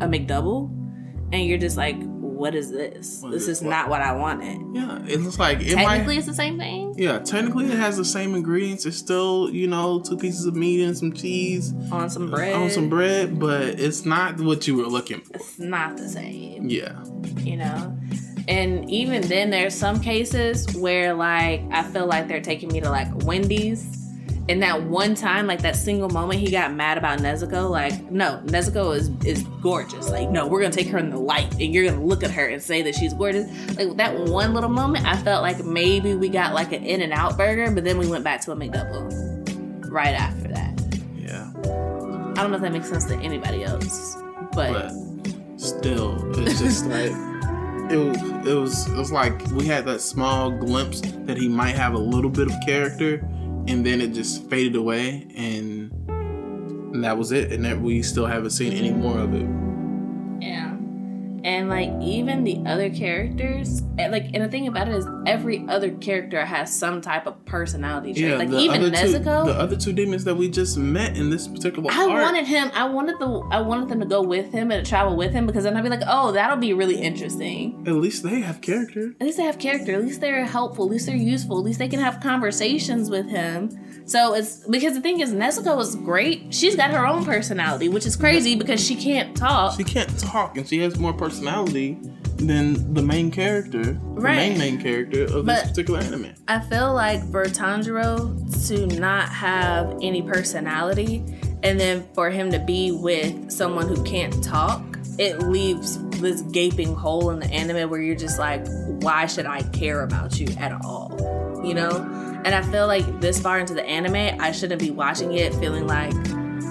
a 0.00 0.06
McDouble 0.06 0.68
and 1.32 1.46
you're 1.46 1.58
just 1.58 1.76
like, 1.76 1.96
what 2.40 2.54
is 2.54 2.70
this? 2.70 3.20
What 3.20 3.32
this 3.32 3.42
is 3.42 3.58
is 3.58 3.62
not 3.62 3.88
what 3.88 4.00
I 4.00 4.12
wanted. 4.12 4.74
Yeah, 4.74 4.98
it 5.06 5.20
looks 5.20 5.38
like 5.38 5.60
it 5.60 5.74
Technically, 5.74 6.14
might. 6.14 6.18
it's 6.18 6.26
the 6.26 6.34
same 6.34 6.58
thing 6.58 6.94
Yeah, 6.96 7.18
technically 7.18 7.66
it 7.66 7.78
has 7.78 7.96
the 7.96 8.04
same 8.04 8.34
ingredients. 8.34 8.86
It's 8.86 8.96
still, 8.96 9.50
you 9.50 9.68
know, 9.68 10.00
two 10.00 10.16
pieces 10.16 10.46
of 10.46 10.56
meat 10.56 10.82
and 10.82 10.96
some 10.96 11.12
cheese 11.12 11.72
on 11.92 12.08
some 12.10 12.30
bread. 12.30 12.54
on 12.54 12.70
some 12.70 12.88
bread, 12.88 13.38
but 13.38 13.62
it's 13.78 14.04
not 14.04 14.40
what 14.40 14.66
you 14.66 14.76
were 14.76 14.86
looking 14.86 15.20
for. 15.20 15.36
It's 15.36 15.58
not 15.58 15.96
the 15.96 16.08
same. 16.08 16.68
Yeah. 16.68 17.04
you 17.38 17.56
know 17.56 17.96
and 18.48 18.90
even 18.90 19.20
then 19.28 19.50
there's 19.50 19.74
some 19.74 20.00
cases 20.00 20.74
where 20.74 21.12
like 21.14 21.62
i 21.70 21.82
feel 21.82 22.06
like 22.06 22.26
they're 22.26 22.40
taking 22.40 22.68
me 22.70 22.80
to 22.80 22.90
like 22.90 23.08
wendy's 23.24 23.99
and 24.50 24.62
that 24.62 24.82
one 24.82 25.14
time 25.14 25.46
like 25.46 25.62
that 25.62 25.76
single 25.76 26.08
moment 26.10 26.40
he 26.40 26.50
got 26.50 26.74
mad 26.74 26.98
about 26.98 27.20
nezuko 27.20 27.70
like 27.70 28.10
no 28.10 28.42
nezuko 28.46 28.94
is 28.96 29.10
is 29.24 29.44
gorgeous 29.62 30.10
like 30.10 30.28
no 30.28 30.46
we're 30.46 30.60
gonna 30.60 30.72
take 30.72 30.88
her 30.88 30.98
in 30.98 31.08
the 31.10 31.16
light 31.16 31.50
and 31.52 31.72
you're 31.72 31.84
gonna 31.88 32.04
look 32.04 32.24
at 32.24 32.30
her 32.30 32.48
and 32.48 32.60
say 32.60 32.82
that 32.82 32.94
she's 32.94 33.14
gorgeous 33.14 33.46
like 33.76 33.96
that 33.96 34.18
one 34.28 34.52
little 34.52 34.68
moment 34.68 35.06
i 35.06 35.16
felt 35.16 35.42
like 35.42 35.64
maybe 35.64 36.14
we 36.14 36.28
got 36.28 36.52
like 36.52 36.72
an 36.72 36.84
in 36.84 37.00
and 37.00 37.12
out 37.12 37.38
burger 37.38 37.70
but 37.70 37.84
then 37.84 37.96
we 37.96 38.08
went 38.08 38.24
back 38.24 38.40
to 38.40 38.50
a 38.50 38.56
mcdouble 38.56 39.88
right 39.90 40.14
after 40.14 40.48
that 40.48 40.78
Yeah. 41.16 41.48
i 42.36 42.42
don't 42.42 42.50
know 42.50 42.56
if 42.56 42.62
that 42.62 42.72
makes 42.72 42.88
sense 42.88 43.04
to 43.06 43.16
anybody 43.18 43.62
else 43.62 44.16
but, 44.52 44.72
but 44.72 44.92
still, 45.56 46.18
it's 46.40 46.58
just 46.58 46.86
like 46.88 47.12
it 47.90 47.96
was, 47.96 48.22
it 48.46 48.54
was. 48.54 48.86
It 48.88 48.96
was 48.96 49.12
like 49.12 49.46
we 49.52 49.66
had 49.66 49.84
that 49.86 50.00
small 50.00 50.50
glimpse 50.50 51.00
that 51.00 51.36
he 51.36 51.48
might 51.48 51.74
have 51.74 51.94
a 51.94 51.98
little 51.98 52.30
bit 52.30 52.46
of 52.48 52.54
character, 52.64 53.18
and 53.66 53.84
then 53.84 54.00
it 54.00 54.12
just 54.14 54.48
faded 54.48 54.76
away, 54.76 55.26
and, 55.36 55.90
that 57.04 57.16
was 57.16 57.30
it. 57.30 57.52
And 57.52 57.64
that 57.64 57.80
we 57.80 58.02
still 58.02 58.26
haven't 58.26 58.50
seen 58.50 58.72
any 58.72 58.90
more 58.90 59.18
of 59.18 59.32
it. 59.32 59.46
Yeah. 61.42 61.50
And 61.50 61.68
like 61.68 61.90
even 62.00 62.44
the 62.44 62.62
other 62.66 62.90
characters, 62.90 63.80
and, 63.98 64.12
like 64.12 64.30
and 64.34 64.44
the 64.44 64.48
thing 64.48 64.68
about 64.68 64.88
it 64.88 64.94
is 64.94 65.06
every 65.26 65.64
other 65.68 65.90
character 65.92 66.44
has 66.44 66.74
some 66.74 67.00
type 67.00 67.26
of 67.26 67.44
personality 67.44 68.14
trait. 68.14 68.38
like 68.38 68.50
the 68.50 68.58
even 68.58 68.82
other 68.82 68.90
two, 68.90 69.18
the 69.18 69.30
other 69.30 69.76
two 69.76 69.92
demons 69.92 70.24
that 70.24 70.34
we 70.34 70.48
just 70.48 70.76
met 70.76 71.16
in 71.16 71.30
this 71.30 71.48
particular 71.48 71.90
I 71.92 72.08
arc. 72.08 72.22
wanted 72.22 72.46
him. 72.46 72.70
I 72.74 72.84
wanted 72.88 73.18
the. 73.18 73.28
I 73.50 73.60
wanted 73.60 73.88
them 73.88 74.00
to 74.00 74.06
go 74.06 74.22
with 74.22 74.52
him 74.52 74.70
and 74.70 74.86
travel 74.86 75.16
with 75.16 75.32
him 75.32 75.46
because 75.46 75.64
then 75.64 75.76
I'd 75.76 75.82
be 75.82 75.88
like, 75.90 76.02
oh, 76.06 76.32
that'll 76.32 76.56
be 76.56 76.72
really 76.72 77.00
interesting. 77.00 77.84
At 77.86 77.94
least 77.94 78.22
they 78.22 78.40
have 78.40 78.60
character. 78.60 79.12
At 79.20 79.26
least 79.26 79.36
they 79.38 79.44
have 79.44 79.58
character. 79.58 79.94
At 79.94 80.02
least 80.02 80.20
they're 80.20 80.44
helpful. 80.44 80.86
At 80.86 80.90
least 80.90 81.06
they're 81.06 81.16
useful. 81.16 81.58
At 81.58 81.64
least 81.64 81.78
they 81.78 81.88
can 81.88 82.00
have 82.00 82.20
conversations 82.20 83.10
with 83.10 83.28
him. 83.28 83.70
So 84.10 84.34
it's 84.34 84.56
because 84.68 84.94
the 84.94 85.00
thing 85.00 85.20
is, 85.20 85.32
Nezuko 85.32 85.80
is 85.80 85.94
great. 85.94 86.52
She's 86.52 86.74
got 86.74 86.90
her 86.90 87.06
own 87.06 87.24
personality, 87.24 87.88
which 87.88 88.06
is 88.06 88.16
crazy 88.16 88.56
because 88.56 88.84
she 88.84 88.96
can't 88.96 89.36
talk. 89.36 89.76
She 89.76 89.84
can't 89.84 90.18
talk, 90.18 90.56
and 90.56 90.66
she 90.68 90.80
has 90.80 90.98
more 90.98 91.12
personality 91.12 91.96
than 92.36 92.92
the 92.92 93.02
main 93.02 93.30
character, 93.30 93.84
the 93.84 94.20
main 94.20 94.58
main 94.58 94.80
character 94.80 95.24
of 95.26 95.46
But- 95.46 95.62
this 95.62 95.68
particular 95.68 96.00
anime. 96.00 96.34
I 96.48 96.58
feel 96.58 96.92
like 96.92 97.22
for 97.30 97.44
Tanjiro 97.44 98.66
to 98.66 98.98
not 98.98 99.28
have 99.28 99.96
any 100.02 100.22
personality 100.22 101.22
and 101.62 101.78
then 101.78 102.02
for 102.12 102.30
him 102.30 102.50
to 102.50 102.58
be 102.58 102.90
with 102.90 103.48
someone 103.52 103.86
who 103.86 104.02
can't 104.02 104.42
talk, 104.42 104.89
it 105.20 105.38
leaves 105.40 105.98
this 106.18 106.40
gaping 106.40 106.94
hole 106.94 107.28
in 107.28 107.40
the 107.40 107.46
anime 107.48 107.90
where 107.90 108.00
you're 108.00 108.16
just 108.16 108.38
like, 108.38 108.66
why 109.02 109.26
should 109.26 109.44
I 109.44 109.60
care 109.64 110.02
about 110.02 110.40
you 110.40 110.48
at 110.58 110.72
all? 110.82 111.60
You 111.62 111.74
know? 111.74 111.90
And 112.42 112.54
I 112.54 112.62
feel 112.62 112.86
like 112.86 113.20
this 113.20 113.38
far 113.38 113.58
into 113.58 113.74
the 113.74 113.84
anime, 113.84 114.40
I 114.40 114.50
shouldn't 114.50 114.80
be 114.80 114.90
watching 114.90 115.34
it 115.34 115.54
feeling 115.56 115.86
like, 115.86 116.14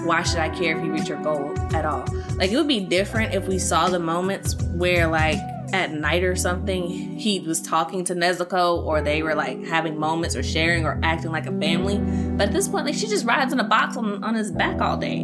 why 0.03 0.23
should 0.23 0.39
I 0.39 0.49
care 0.49 0.75
if 0.75 0.83
you 0.83 0.91
reach 0.91 1.07
your 1.07 1.21
goal 1.21 1.53
at 1.75 1.85
all? 1.85 2.03
Like, 2.37 2.51
it 2.51 2.57
would 2.57 2.67
be 2.67 2.79
different 2.79 3.35
if 3.35 3.47
we 3.47 3.59
saw 3.59 3.87
the 3.87 3.99
moments 3.99 4.55
where, 4.55 5.07
like, 5.07 5.37
at 5.71 5.93
night 5.93 6.23
or 6.23 6.35
something, 6.35 6.87
he 6.89 7.41
was 7.41 7.61
talking 7.61 8.03
to 8.05 8.15
Nezuko, 8.15 8.83
or 8.83 9.01
they 9.01 9.21
were 9.21 9.35
like 9.35 9.63
having 9.67 9.99
moments 9.99 10.35
or 10.35 10.41
sharing 10.41 10.85
or 10.85 10.99
acting 11.03 11.31
like 11.31 11.45
a 11.45 11.51
family. 11.59 11.99
But 12.35 12.47
at 12.47 12.53
this 12.53 12.67
point, 12.67 12.87
like, 12.87 12.95
she 12.95 13.05
just 13.05 13.27
rides 13.27 13.53
in 13.53 13.59
a 13.59 13.63
box 13.63 13.95
on, 13.95 14.23
on 14.23 14.33
his 14.33 14.49
back 14.49 14.81
all 14.81 14.97
day. 14.97 15.19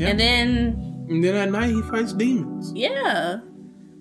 And 0.00 0.18
then, 0.18 0.87
And 1.08 1.22
then 1.24 1.34
at 1.34 1.50
night 1.50 1.70
he 1.70 1.82
fights 1.82 2.12
demons. 2.12 2.72
yeah. 2.74 3.38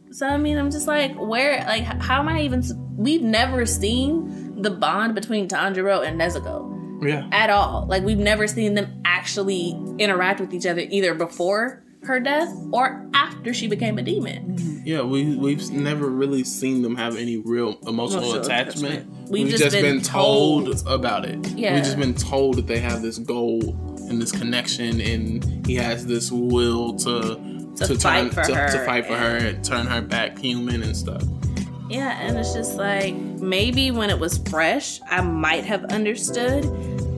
So, 0.10 0.26
I 0.26 0.38
mean, 0.38 0.58
I'm 0.58 0.72
just 0.72 0.88
like, 0.88 1.13
where, 1.20 1.63
like, 1.65 1.84
how 1.84 2.20
am 2.22 2.30
I 2.30 2.41
even, 2.41 2.63
we've 2.96 3.22
never 3.22 3.65
seen 3.65 4.62
the 4.62 4.72
bond 4.72 5.13
between 5.15 5.48
Tanjiro 5.48 6.04
and 6.08 6.20
Nezuko 6.20 7.04
Yeah. 7.08 7.28
at 7.32 7.50
all. 7.50 7.86
Like 7.88 8.04
we've 8.04 8.17
never 8.17 8.48
seen 8.48 8.74
them 8.74 9.02
actually 9.06 9.80
interact 10.00 10.39
with 10.39 10.54
each 10.54 10.65
other 10.65 10.82
either 10.89 11.13
before 11.13 11.84
her 12.04 12.20
death 12.20 12.50
or 12.72 13.06
after 13.13 13.54
she 13.54 13.67
became 13.67 13.98
a 14.00 14.02
demon. 14.02 14.82
Yeah, 14.86 15.02
we 15.02 15.36
we've 15.36 15.70
never 15.72 16.08
really 16.08 16.43
seen 16.46 16.82
them 16.82 16.96
have 16.96 17.17
any 17.17 17.38
real 17.38 17.78
emotional, 17.86 18.24
Emotional 18.24 18.36
attachment. 18.41 18.93
attachment. 18.93 19.30
We've, 19.30 19.50
just, 19.50 19.72
been, 19.74 20.02
told, 20.02 20.82
about 20.88 21.26
it. 21.26 21.46
Yeah. 21.50 21.76
We've 21.76 21.84
just 21.84 22.00
been 22.00 22.13
told 22.15 22.56
that 22.56 22.65
they 22.67 22.80
have 22.80 23.02
this 23.02 23.20
goal 23.20 23.60
and 24.08 24.22
this 24.22 24.32
connection 24.32 25.00
and 25.02 25.65
he 25.67 25.76
has 25.76 26.06
this 26.06 26.32
will 26.32 26.93
to 27.00 27.36
To 27.86 27.96
fight 27.96 28.34
for 28.34 28.43
to, 28.43 28.56
her 28.56 28.67
to 28.72 28.86
fight 28.86 29.06
for 29.06 29.15
her 29.15 29.38
and- 29.38 29.46
and 29.48 29.63
turn 29.65 29.86
her 29.86 30.02
back 30.02 30.38
human 30.39 30.82
and 30.84 30.96
stuff. 30.98 31.24
Yeah, 31.89 32.17
and 32.20 32.38
it's 32.38 32.54
just 32.54 32.76
like 32.76 33.15
maybe 33.15 33.91
when 33.91 34.10
it 34.10 34.20
was 34.20 34.39
fresh, 34.50 35.00
I 35.10 35.22
might 35.22 35.63
have 35.63 35.86
understood, 35.86 36.63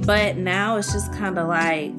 but 0.06 0.38
now 0.38 0.78
it's 0.78 0.92
just 0.94 1.12
kind 1.14 1.38
of 1.40 1.48
like 1.48 1.94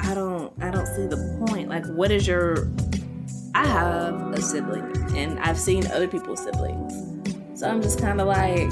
I 0.00 0.14
don't 0.14 0.52
I 0.62 0.70
don't 0.70 0.86
see 0.86 1.06
the 1.06 1.44
point. 1.48 1.68
Like 1.68 1.84
what 1.86 2.10
is 2.10 2.26
your 2.26 2.68
I 3.54 3.66
have 3.66 4.32
a 4.32 4.40
sibling 4.42 4.94
and 5.16 5.38
I've 5.40 5.58
seen 5.58 5.86
other 5.88 6.06
people's 6.06 6.42
siblings. 6.44 6.92
So 7.58 7.66
I'm 7.68 7.80
just 7.82 7.98
kind 8.00 8.20
of 8.20 8.26
like 8.28 8.70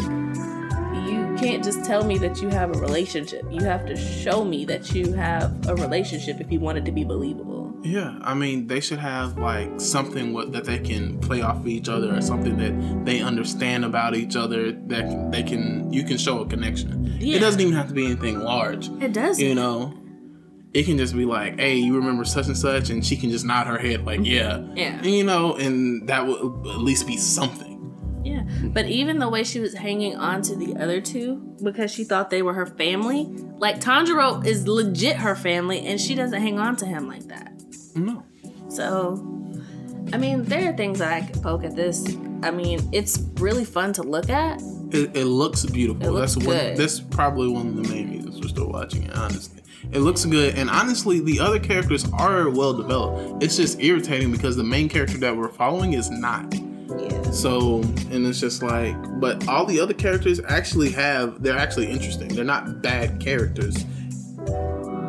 can't 1.44 1.64
just 1.64 1.84
tell 1.84 2.04
me 2.04 2.18
that 2.18 2.40
you 2.40 2.48
have 2.48 2.74
a 2.74 2.78
relationship. 2.78 3.44
You 3.50 3.64
have 3.64 3.86
to 3.86 3.96
show 3.96 4.44
me 4.44 4.64
that 4.66 4.92
you 4.92 5.12
have 5.12 5.68
a 5.68 5.74
relationship 5.74 6.40
if 6.40 6.50
you 6.50 6.60
want 6.60 6.78
it 6.78 6.84
to 6.86 6.92
be 6.92 7.04
believable. 7.04 7.72
Yeah, 7.82 8.18
I 8.22 8.32
mean, 8.32 8.66
they 8.66 8.80
should 8.80 8.98
have 8.98 9.36
like 9.36 9.78
something 9.78 10.32
what, 10.32 10.52
that 10.52 10.64
they 10.64 10.78
can 10.78 11.20
play 11.20 11.42
off 11.42 11.56
of 11.56 11.68
each 11.68 11.88
other, 11.88 12.16
or 12.16 12.22
something 12.22 12.56
that 12.56 13.04
they 13.04 13.20
understand 13.20 13.84
about 13.84 14.14
each 14.14 14.36
other. 14.36 14.72
That 14.72 15.30
they 15.30 15.42
can, 15.42 15.92
you 15.92 16.04
can 16.04 16.16
show 16.16 16.40
a 16.40 16.46
connection. 16.46 17.18
Yeah. 17.20 17.36
It 17.36 17.40
doesn't 17.40 17.60
even 17.60 17.74
have 17.74 17.88
to 17.88 17.94
be 17.94 18.06
anything 18.06 18.40
large. 18.40 18.88
It 19.02 19.12
does. 19.12 19.38
You 19.38 19.54
know, 19.54 19.92
it 20.72 20.84
can 20.84 20.96
just 20.96 21.14
be 21.14 21.26
like, 21.26 21.60
"Hey, 21.60 21.76
you 21.76 21.94
remember 21.94 22.24
such 22.24 22.46
and 22.46 22.56
such," 22.56 22.88
and 22.88 23.04
she 23.04 23.16
can 23.18 23.30
just 23.30 23.44
nod 23.44 23.66
her 23.66 23.78
head 23.78 24.06
like, 24.06 24.20
"Yeah." 24.24 24.64
Yeah. 24.74 24.96
And, 24.96 25.06
you 25.06 25.24
know, 25.24 25.54
and 25.54 26.08
that 26.08 26.26
will 26.26 26.70
at 26.70 26.78
least 26.78 27.06
be 27.06 27.18
something. 27.18 27.73
Yeah, 28.24 28.44
but 28.62 28.86
even 28.86 29.18
the 29.18 29.28
way 29.28 29.44
she 29.44 29.60
was 29.60 29.74
hanging 29.74 30.16
on 30.16 30.40
to 30.42 30.56
the 30.56 30.76
other 30.76 31.00
two 31.00 31.56
because 31.62 31.90
she 31.90 32.04
thought 32.04 32.30
they 32.30 32.42
were 32.42 32.54
her 32.54 32.66
family, 32.66 33.24
like 33.58 33.80
Tanjiro 33.80 34.44
is 34.44 34.66
legit 34.66 35.16
her 35.16 35.36
family, 35.36 35.86
and 35.86 36.00
she 36.00 36.14
doesn't 36.14 36.40
hang 36.40 36.58
on 36.58 36.76
to 36.76 36.86
him 36.86 37.06
like 37.06 37.24
that. 37.24 37.52
No. 37.94 38.24
So, 38.68 39.22
I 40.12 40.16
mean, 40.16 40.44
there 40.44 40.70
are 40.70 40.76
things 40.76 40.98
that 41.00 41.12
I 41.12 41.26
could 41.26 41.42
poke 41.42 41.64
at 41.64 41.76
this. 41.76 42.16
I 42.42 42.50
mean, 42.50 42.88
it's 42.92 43.18
really 43.34 43.64
fun 43.64 43.92
to 43.94 44.02
look 44.02 44.30
at. 44.30 44.60
It, 44.90 45.16
it 45.16 45.24
looks 45.26 45.64
beautiful. 45.66 46.06
It 46.06 46.10
looks 46.10 46.34
that's 46.34 46.46
one. 46.46 46.56
good. 46.56 46.76
That's 46.76 47.00
probably 47.00 47.48
one 47.48 47.68
of 47.68 47.76
the 47.76 47.88
main 47.88 48.10
reasons 48.10 48.40
we're 48.40 48.48
still 48.48 48.68
watching 48.68 49.04
it. 49.04 49.14
Honestly, 49.14 49.62
it 49.92 50.00
looks 50.00 50.24
good, 50.24 50.56
and 50.56 50.70
honestly, 50.70 51.20
the 51.20 51.40
other 51.40 51.58
characters 51.58 52.06
are 52.14 52.48
well 52.48 52.74
developed. 52.74 53.42
It's 53.42 53.56
just 53.56 53.80
irritating 53.82 54.32
because 54.32 54.56
the 54.56 54.64
main 54.64 54.88
character 54.88 55.18
that 55.18 55.36
we're 55.36 55.48
following 55.48 55.92
is 55.92 56.10
not. 56.10 56.54
So, 57.34 57.80
and 58.10 58.26
it's 58.26 58.38
just 58.40 58.62
like, 58.62 58.94
but 59.20 59.46
all 59.48 59.64
the 59.66 59.80
other 59.80 59.92
characters 59.94 60.40
actually 60.48 60.90
have. 60.92 61.42
They're 61.42 61.58
actually 61.58 61.90
interesting. 61.90 62.28
They're 62.28 62.44
not 62.44 62.80
bad 62.80 63.18
characters, 63.20 63.84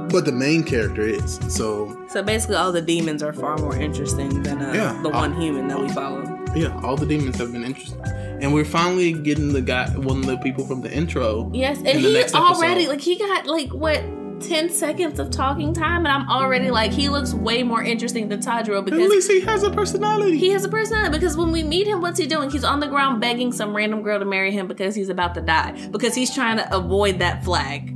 but 0.09 0.25
the 0.25 0.31
main 0.31 0.63
character 0.63 1.03
is. 1.03 1.35
So, 1.49 1.95
So 2.09 2.23
basically, 2.23 2.55
all 2.55 2.71
the 2.71 2.81
demons 2.81 3.21
are 3.21 3.31
far 3.33 3.57
more 3.57 3.75
interesting 3.75 4.41
than 4.43 4.61
uh, 4.61 4.73
Yeah. 4.73 4.99
the 5.03 5.09
one 5.09 5.39
human 5.39 5.67
that 5.67 5.79
we 5.79 5.87
follow. 5.89 6.23
yeah, 6.55 6.77
all 6.83 6.95
the 6.95 7.05
demons 7.05 7.37
have 7.37 7.51
been 7.51 7.63
interesting, 7.63 8.01
and 8.41 8.53
we're 8.53 8.65
finally 8.65 9.13
getting 9.13 9.53
the 9.53 9.61
guy, 9.61 9.89
one 9.89 10.17
of 10.19 10.25
the 10.25 10.37
people 10.37 10.65
from 10.65 10.81
the 10.81 10.91
intro. 10.91 11.49
Yes, 11.53 11.77
and 11.79 11.87
in 11.89 12.01
the 12.01 12.07
he 12.09 12.13
next 12.13 12.33
already 12.33 12.87
like 12.87 13.01
he 13.01 13.17
got 13.17 13.45
like 13.45 13.69
what. 13.73 14.01
10 14.41 14.69
seconds 14.69 15.19
of 15.19 15.31
talking 15.31 15.73
time 15.73 16.05
and 16.05 16.07
I'm 16.07 16.29
already 16.29 16.71
like 16.71 16.91
he 16.91 17.09
looks 17.09 17.33
way 17.33 17.63
more 17.63 17.81
interesting 17.83 18.27
than 18.27 18.39
Tanjiro 18.41 18.83
because 18.83 18.99
At 18.99 19.09
least 19.09 19.31
he 19.31 19.41
has 19.41 19.63
a 19.63 19.71
personality. 19.71 20.37
He 20.37 20.49
has 20.49 20.65
a 20.65 20.69
personality 20.69 21.17
because 21.17 21.37
when 21.37 21.51
we 21.51 21.63
meet 21.63 21.87
him, 21.87 22.01
what's 22.01 22.19
he 22.19 22.27
doing? 22.27 22.49
He's 22.49 22.63
on 22.63 22.79
the 22.79 22.87
ground 22.87 23.21
begging 23.21 23.51
some 23.51 23.75
random 23.75 24.01
girl 24.01 24.19
to 24.19 24.25
marry 24.25 24.51
him 24.51 24.67
because 24.67 24.95
he's 24.95 25.09
about 25.09 25.35
to 25.35 25.41
die. 25.41 25.71
Because 25.91 26.15
he's 26.15 26.33
trying 26.33 26.57
to 26.57 26.75
avoid 26.75 27.19
that 27.19 27.43
flag. 27.43 27.89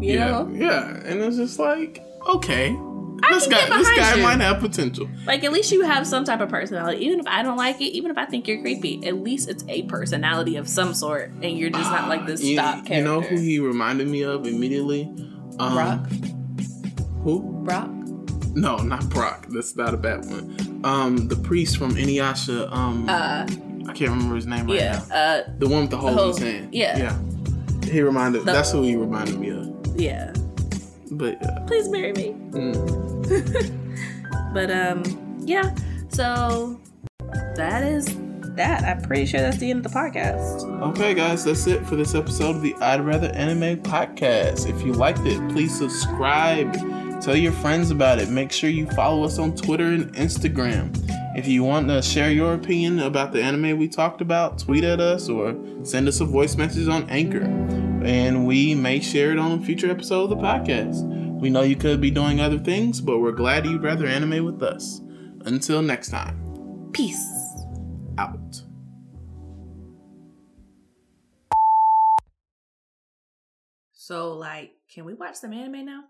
You 0.00 0.14
yeah, 0.14 0.28
know? 0.28 0.50
yeah, 0.52 0.96
and 1.04 1.20
it's 1.20 1.36
just 1.36 1.58
like, 1.58 2.04
okay, 2.28 2.68
I 3.22 3.34
this 3.34 3.46
guy, 3.48 3.66
this 3.76 3.96
guy 3.96 4.14
you. 4.14 4.22
might 4.22 4.40
have 4.40 4.60
potential. 4.60 5.08
Like 5.26 5.42
at 5.42 5.52
least 5.52 5.72
you 5.72 5.82
have 5.82 6.06
some 6.06 6.24
type 6.24 6.40
of 6.40 6.48
personality. 6.48 7.04
Even 7.04 7.18
if 7.20 7.26
I 7.26 7.42
don't 7.42 7.56
like 7.56 7.80
it, 7.80 7.86
even 7.86 8.10
if 8.10 8.18
I 8.18 8.26
think 8.26 8.46
you're 8.46 8.60
creepy, 8.60 9.04
at 9.06 9.16
least 9.16 9.48
it's 9.48 9.64
a 9.68 9.82
personality 9.84 10.56
of 10.56 10.68
some 10.68 10.94
sort 10.94 11.30
and 11.30 11.58
you're 11.58 11.70
just 11.70 11.90
not 11.90 12.08
like 12.08 12.26
this 12.26 12.42
you, 12.42 12.54
stock 12.54 12.86
character. 12.86 12.94
you 12.94 13.02
know 13.02 13.20
who 13.20 13.36
he 13.36 13.58
reminded 13.58 14.08
me 14.08 14.22
of 14.22 14.46
immediately? 14.46 15.12
Um, 15.60 15.72
Brock? 15.74 16.06
Who? 17.22 17.40
Brock? 17.64 17.90
No, 18.54 18.76
not 18.78 19.08
Brock. 19.08 19.46
That's 19.50 19.76
not 19.76 19.94
a 19.94 19.96
bad 19.96 20.24
one. 20.26 20.80
Um, 20.84 21.28
the 21.28 21.36
priest 21.36 21.76
from 21.76 21.92
Inuyasha. 21.96 22.72
Um, 22.72 23.08
Uh 23.08 23.46
I 23.88 23.92
can't 23.94 24.10
remember 24.10 24.36
his 24.36 24.46
name 24.46 24.66
right 24.66 24.76
yeah. 24.80 25.02
now. 25.08 25.14
Uh 25.14 25.42
The 25.58 25.68
one 25.68 25.82
with 25.82 25.90
the 25.90 25.96
hole 25.96 26.18
in 26.18 26.28
his 26.28 26.38
hand. 26.38 26.74
Yeah. 26.74 26.98
yeah. 26.98 27.18
He 27.90 28.00
reminded. 28.02 28.44
The- 28.44 28.52
that's 28.52 28.70
who 28.72 28.82
he 28.82 28.96
reminded 28.96 29.38
me 29.38 29.50
of. 29.50 29.66
yeah. 29.96 30.32
But 31.10 31.38
yeah. 31.40 31.58
Please 31.66 31.88
marry 31.88 32.12
me. 32.12 32.34
Mm. 32.50 33.74
But 34.54 34.70
um 34.70 35.02
yeah. 35.44 35.74
So 36.10 36.80
that 37.56 37.82
is 37.82 38.06
that. 38.58 38.84
I'm 38.84 39.00
pretty 39.02 39.24
sure 39.26 39.40
that's 39.40 39.56
the 39.56 39.70
end 39.70 39.84
of 39.84 39.90
the 39.92 39.98
podcast. 39.98 40.64
Okay, 40.90 41.14
guys, 41.14 41.44
that's 41.44 41.66
it 41.66 41.84
for 41.86 41.96
this 41.96 42.14
episode 42.14 42.56
of 42.56 42.62
the 42.62 42.74
I'd 42.76 43.00
Rather 43.00 43.28
Anime 43.28 43.82
podcast. 43.82 44.68
If 44.68 44.84
you 44.84 44.92
liked 44.92 45.20
it, 45.24 45.40
please 45.50 45.76
subscribe. 45.76 46.72
Tell 47.22 47.36
your 47.36 47.52
friends 47.52 47.90
about 47.90 48.18
it. 48.18 48.28
Make 48.28 48.52
sure 48.52 48.70
you 48.70 48.86
follow 48.90 49.24
us 49.24 49.38
on 49.38 49.56
Twitter 49.56 49.86
and 49.86 50.14
Instagram. 50.14 50.94
If 51.36 51.48
you 51.48 51.64
want 51.64 51.88
to 51.88 52.02
share 52.02 52.30
your 52.30 52.54
opinion 52.54 53.00
about 53.00 53.32
the 53.32 53.42
anime 53.42 53.78
we 53.78 53.88
talked 53.88 54.20
about, 54.20 54.58
tweet 54.58 54.84
at 54.84 55.00
us 55.00 55.28
or 55.28 55.56
send 55.84 56.08
us 56.08 56.20
a 56.20 56.24
voice 56.24 56.56
message 56.56 56.88
on 56.88 57.08
Anchor. 57.08 57.44
And 58.04 58.46
we 58.46 58.74
may 58.74 59.00
share 59.00 59.32
it 59.32 59.38
on 59.38 59.52
a 59.52 59.64
future 59.64 59.90
episode 59.90 60.24
of 60.24 60.30
the 60.30 60.36
podcast. 60.36 61.02
We 61.40 61.50
know 61.50 61.62
you 61.62 61.76
could 61.76 62.00
be 62.00 62.10
doing 62.10 62.40
other 62.40 62.58
things, 62.58 63.00
but 63.00 63.18
we're 63.18 63.32
glad 63.32 63.66
you'd 63.66 63.82
rather 63.82 64.06
anime 64.06 64.44
with 64.44 64.62
us. 64.62 65.00
Until 65.44 65.82
next 65.82 66.10
time, 66.10 66.90
Peace. 66.92 67.47
Out. 68.18 68.62
So 73.92 74.32
like, 74.36 74.72
can 74.92 75.04
we 75.04 75.14
watch 75.14 75.36
some 75.36 75.52
anime 75.52 75.84
now? 75.84 76.04